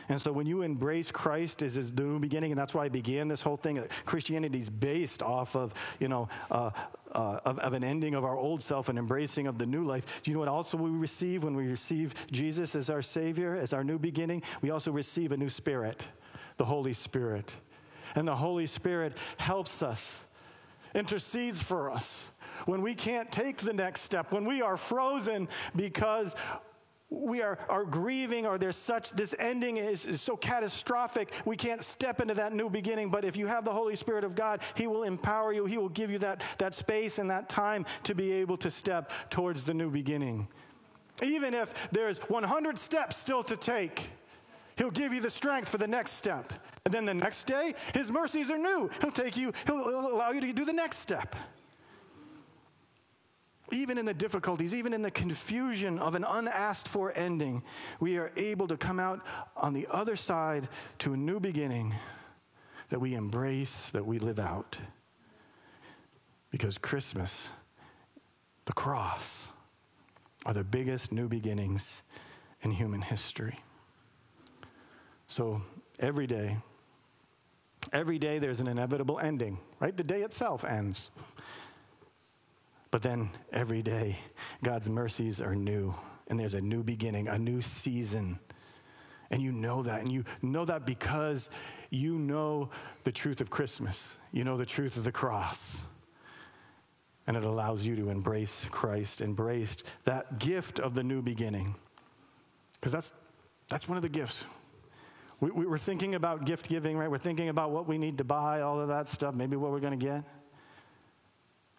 And 0.09 0.21
so 0.21 0.33
when 0.33 0.47
you 0.47 0.63
embrace 0.63 1.11
Christ 1.11 1.63
as 1.63 1.75
his 1.75 1.93
new 1.93 2.19
beginning, 2.19 2.53
and 2.53 2.59
that's 2.59 2.75
why 2.75 2.85
I 2.85 2.89
began 2.89 3.29
this 3.29 3.43
whole 3.43 3.57
thing, 3.57 3.83
Christianity 4.05 4.59
is 4.59 4.71
based 4.71 5.23
off 5.23 5.57
of, 5.57 5.75
you 5.99 6.09
know, 6.09 6.29
uh, 6.51 6.71
uh, 7.13 7.41
of, 7.45 7.59
of, 7.61 7.73
an 7.73 7.83
ending 7.83 8.15
of 8.15 8.25
our 8.25 8.37
old 8.37 8.63
self 8.63 8.89
and 8.89 8.99
embracing 8.99 9.47
of 9.47 9.59
the 9.59 9.67
new 9.67 9.85
life. 9.85 10.23
Do 10.23 10.31
you 10.31 10.35
know 10.35 10.41
what 10.41 10.49
also 10.49 10.77
we 10.77 10.91
receive 10.91 11.45
when 11.45 11.57
we 11.57 11.67
receive 11.67 12.15
Jesus 12.31 12.75
as 12.75 12.91
our 12.91 13.03
Savior, 13.03 13.57
as 13.57 13.73
our 13.73 13.83
new 13.83 13.99
beginning? 13.99 14.43
We 14.61 14.71
also 14.71 14.93
receive 14.93 15.33
a 15.33 15.37
new 15.37 15.49
spirit, 15.49 16.07
the 16.57 16.65
Holy 16.65 16.93
Spirit. 16.93 17.55
And 18.15 18.29
the 18.29 18.37
Holy 18.37 18.67
Spirit 18.67 19.17
helps 19.39 19.83
us, 19.83 20.25
intercedes 20.95 21.63
for 21.63 21.91
us 21.91 22.31
when 22.65 22.83
we 22.83 22.95
can't 22.95 23.31
take 23.31 23.59
the 23.59 23.73
next 23.73 24.01
step, 24.01 24.33
when 24.33 24.45
we 24.45 24.63
are 24.63 24.77
frozen 24.77 25.49
because 25.75 26.35
we 27.09 27.41
are, 27.41 27.59
are 27.69 27.85
grieving 27.85 28.47
or 28.47 28.59
there's 28.59 28.77
such 28.77 29.13
this 29.13 29.35
ending 29.39 29.77
is, 29.77 30.07
is 30.07 30.21
so 30.21 30.37
catastrophic 30.37 31.33
we 31.45 31.57
can't 31.57 31.83
step 31.83 32.21
into 32.21 32.35
that 32.35 32.53
new 32.53 32.69
beginning. 32.69 33.11
But 33.11 33.25
if 33.25 33.37
you 33.37 33.47
have 33.47 33.65
the 33.65 33.73
holy 33.73 33.95
spirit 33.95 34.25
of 34.25 34.35
god 34.35 34.63
he 34.75 34.87
will 34.87 35.05
empower 35.05 35.53
you. 35.53 35.67
He 35.67 35.79
will 35.79 35.89
give 35.89 36.11
you 36.11 36.19
that, 36.19 36.43
that 36.59 36.75
space 36.75 37.19
and 37.19 37.31
that 37.31 37.49
time 37.49 37.87
to 38.05 38.15
be 38.15 38.33
able 38.33 38.57
to 38.59 38.71
step 38.71 39.13
towards 39.31 39.65
the 39.65 39.75
new 39.75 39.91
beginning. 39.91 40.49
Even 41.23 41.55
if 41.55 41.91
there's 41.91 42.19
100 42.29 42.79
steps 42.79 43.17
still 43.17 43.43
to 43.45 43.57
take 43.57 44.11
he'll 44.77 44.91
give 44.91 45.15
you 45.15 45.21
the 45.21 45.31
strength 45.31 45.69
for 45.69 45.79
the 45.79 45.87
next 45.87 46.13
step. 46.13 46.53
And 46.85 46.93
then 46.93 47.05
the 47.05 47.15
next 47.15 47.45
day 47.45 47.75
his 47.95 48.11
mercies 48.11 48.51
are 48.51 48.59
new. 48.59 48.91
He'll 49.01 49.13
take 49.13 49.37
you 49.37 49.53
he'll, 49.67 49.89
he'll 49.89 50.13
allow 50.13 50.33
you 50.33 50.41
to 50.41 50.53
do 50.53 50.65
the 50.65 50.73
next 50.73 50.99
step 50.99 51.37
even 53.73 53.99
in 53.99 54.05
the 54.05 54.15
difficulties, 54.15 54.75
even 54.75 54.93
in 54.93 55.03
the 55.03 55.11
confusion 55.11 55.99
of 55.99 56.15
an 56.15 56.25
unasked 56.25 56.89
for 56.89 57.13
ending, 57.17 57.63
we 58.01 58.17
are 58.17 58.31
able 58.37 58.69
to 58.69 58.77
come 58.77 59.01
out 59.01 59.25
on 59.57 59.73
the 59.73 59.87
other 59.91 60.17
side 60.17 60.69
to 60.99 61.13
a 61.13 61.17
new 61.17 61.41
beginning 61.41 61.95
that 62.89 63.01
we 63.01 63.15
embrace, 63.15 63.89
that 63.91 64.07
we 64.07 64.19
live 64.19 64.39
out. 64.39 64.79
Because 66.51 66.79
Christmas, 66.79 67.49
the 68.67 68.73
cross, 68.73 69.51
are 70.45 70.55
the 70.55 70.65
biggest 70.65 71.11
new 71.11 71.29
beginnings 71.29 72.03
in 72.63 72.71
human 72.71 73.03
history. 73.03 73.59
So 75.27 75.61
every 75.99 76.29
day, 76.29 76.57
every 77.93 78.19
day 78.19 78.39
there's 78.39 78.61
an 78.61 78.69
inevitable 78.69 79.19
ending, 79.19 79.59
right? 79.81 79.97
The 79.97 80.05
day 80.05 80.23
itself 80.23 80.65
ends. 80.65 81.11
But 82.97 83.03
then 83.03 83.29
every 83.53 83.83
day, 83.83 84.17
God's 84.65 84.89
mercies 84.89 85.43
are 85.43 85.55
new, 85.55 85.95
and 86.29 86.41
there's 86.41 86.55
a 86.55 86.63
new 86.63 86.83
beginning, 86.83 87.29
a 87.29 87.39
new 87.39 87.61
season. 87.61 88.39
And 89.31 89.43
you 89.43 89.53
know 89.53 89.83
that. 89.83 90.01
And 90.01 90.11
you 90.11 90.25
know 90.41 90.65
that 90.65 90.87
because 90.87 91.51
you 91.91 92.19
know 92.19 92.71
the 93.05 93.13
truth 93.13 93.43
of 93.43 93.51
Christmas, 93.51 94.17
you 94.33 94.45
know 94.45 94.57
the 94.57 94.65
truth 94.65 94.97
of 94.97 95.05
the 95.05 95.13
cross. 95.13 95.83
And 97.27 97.37
it 97.37 97.45
allows 97.45 97.87
you 97.87 97.97
to 97.97 98.09
embrace 98.09 98.65
Christ, 98.71 99.21
embrace 99.21 99.77
that 100.05 100.39
gift 100.39 100.81
of 100.81 100.95
the 100.95 101.05
new 101.05 101.21
beginning. 101.21 101.75
Because 102.81 102.93
that's, 102.93 103.13
that's 103.69 103.87
one 103.87 103.99
of 103.99 104.03
the 104.05 104.09
gifts. 104.09 104.47
We, 105.41 105.51
we, 105.51 105.67
we're 105.67 105.77
thinking 105.77 106.15
about 106.15 106.47
gift 106.47 106.67
giving, 106.67 106.97
right? 106.97 107.11
We're 107.11 107.19
thinking 107.19 107.51
about 107.51 107.73
what 107.73 107.87
we 107.87 107.99
need 107.99 108.17
to 108.17 108.25
buy, 108.25 108.63
all 108.63 108.81
of 108.81 108.89
that 108.89 109.07
stuff, 109.07 109.35
maybe 109.35 109.55
what 109.55 109.71
we're 109.71 109.81
going 109.81 109.99
to 109.99 110.03
get. 110.03 110.25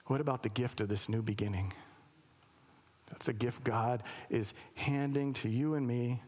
What 0.08 0.22
about 0.22 0.44
the 0.44 0.50
gift 0.50 0.82
of 0.82 0.88
this 0.90 1.10
new 1.10 1.22
beginning? 1.22 1.74
That's 3.10 3.28
a 3.28 3.34
gift 3.34 3.64
God 3.64 4.04
is 4.30 4.54
handing 4.76 5.34
to 5.36 5.50
you 5.50 5.76
and 5.76 5.86
me 5.88 6.22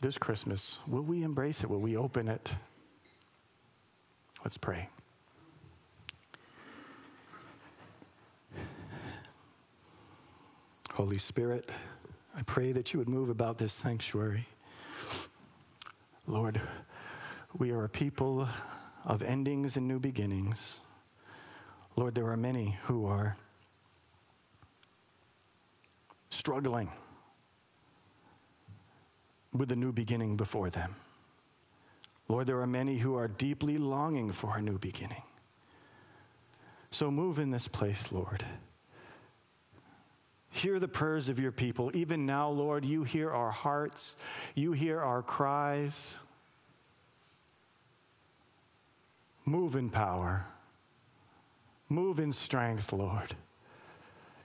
this 0.00 0.18
Christmas. 0.18 0.78
Will 0.88 1.02
we 1.02 1.22
embrace 1.22 1.62
it? 1.62 1.70
Will 1.70 1.80
we 1.80 1.96
open 1.96 2.28
it? 2.28 2.54
Let's 4.42 4.56
pray. 4.56 4.88
Holy 10.92 11.18
Spirit, 11.18 11.70
I 12.36 12.42
pray 12.42 12.72
that 12.72 12.92
you 12.92 12.98
would 12.98 13.08
move 13.08 13.28
about 13.28 13.58
this 13.58 13.72
sanctuary. 13.72 14.46
Lord, 16.26 16.60
we 17.56 17.70
are 17.70 17.84
a 17.84 17.88
people 17.88 18.48
of 19.04 19.22
endings 19.22 19.76
and 19.76 19.86
new 19.86 19.98
beginnings. 19.98 20.80
Lord, 21.96 22.14
there 22.14 22.28
are 22.28 22.36
many 22.36 22.78
who 22.84 23.06
are 23.06 23.36
struggling 26.30 26.90
with 29.52 29.70
a 29.72 29.76
new 29.76 29.92
beginning 29.92 30.36
before 30.36 30.70
them. 30.70 30.94
Lord, 32.28 32.46
there 32.46 32.60
are 32.60 32.66
many 32.66 32.98
who 32.98 33.16
are 33.16 33.26
deeply 33.26 33.76
longing 33.76 34.32
for 34.32 34.56
a 34.56 34.62
new 34.62 34.78
beginning. 34.78 35.22
So 36.92 37.10
move 37.10 37.38
in 37.38 37.50
this 37.50 37.68
place, 37.68 38.12
Lord. 38.12 38.44
Hear 40.50 40.78
the 40.78 40.88
prayers 40.88 41.28
of 41.28 41.38
your 41.38 41.52
people. 41.52 41.90
Even 41.94 42.26
now, 42.26 42.50
Lord, 42.50 42.84
you 42.84 43.04
hear 43.04 43.30
our 43.30 43.50
hearts, 43.50 44.16
you 44.54 44.72
hear 44.72 45.00
our 45.00 45.22
cries. 45.22 46.14
Move 49.44 49.74
in 49.74 49.90
power. 49.90 50.46
Move 51.90 52.20
in 52.20 52.32
strength, 52.32 52.92
Lord. 52.92 53.34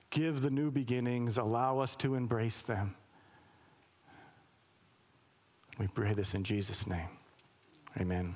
Give 0.10 0.42
the 0.42 0.50
new 0.50 0.72
beginnings, 0.72 1.38
allow 1.38 1.80
us 1.80 1.96
to 1.98 2.16
embrace 2.16 2.62
them. 2.62 2.96
We 5.78 5.88
pray 5.88 6.14
this 6.14 6.34
in 6.34 6.44
Jesus' 6.44 6.88
name. 6.88 7.10
Amen. 8.00 8.36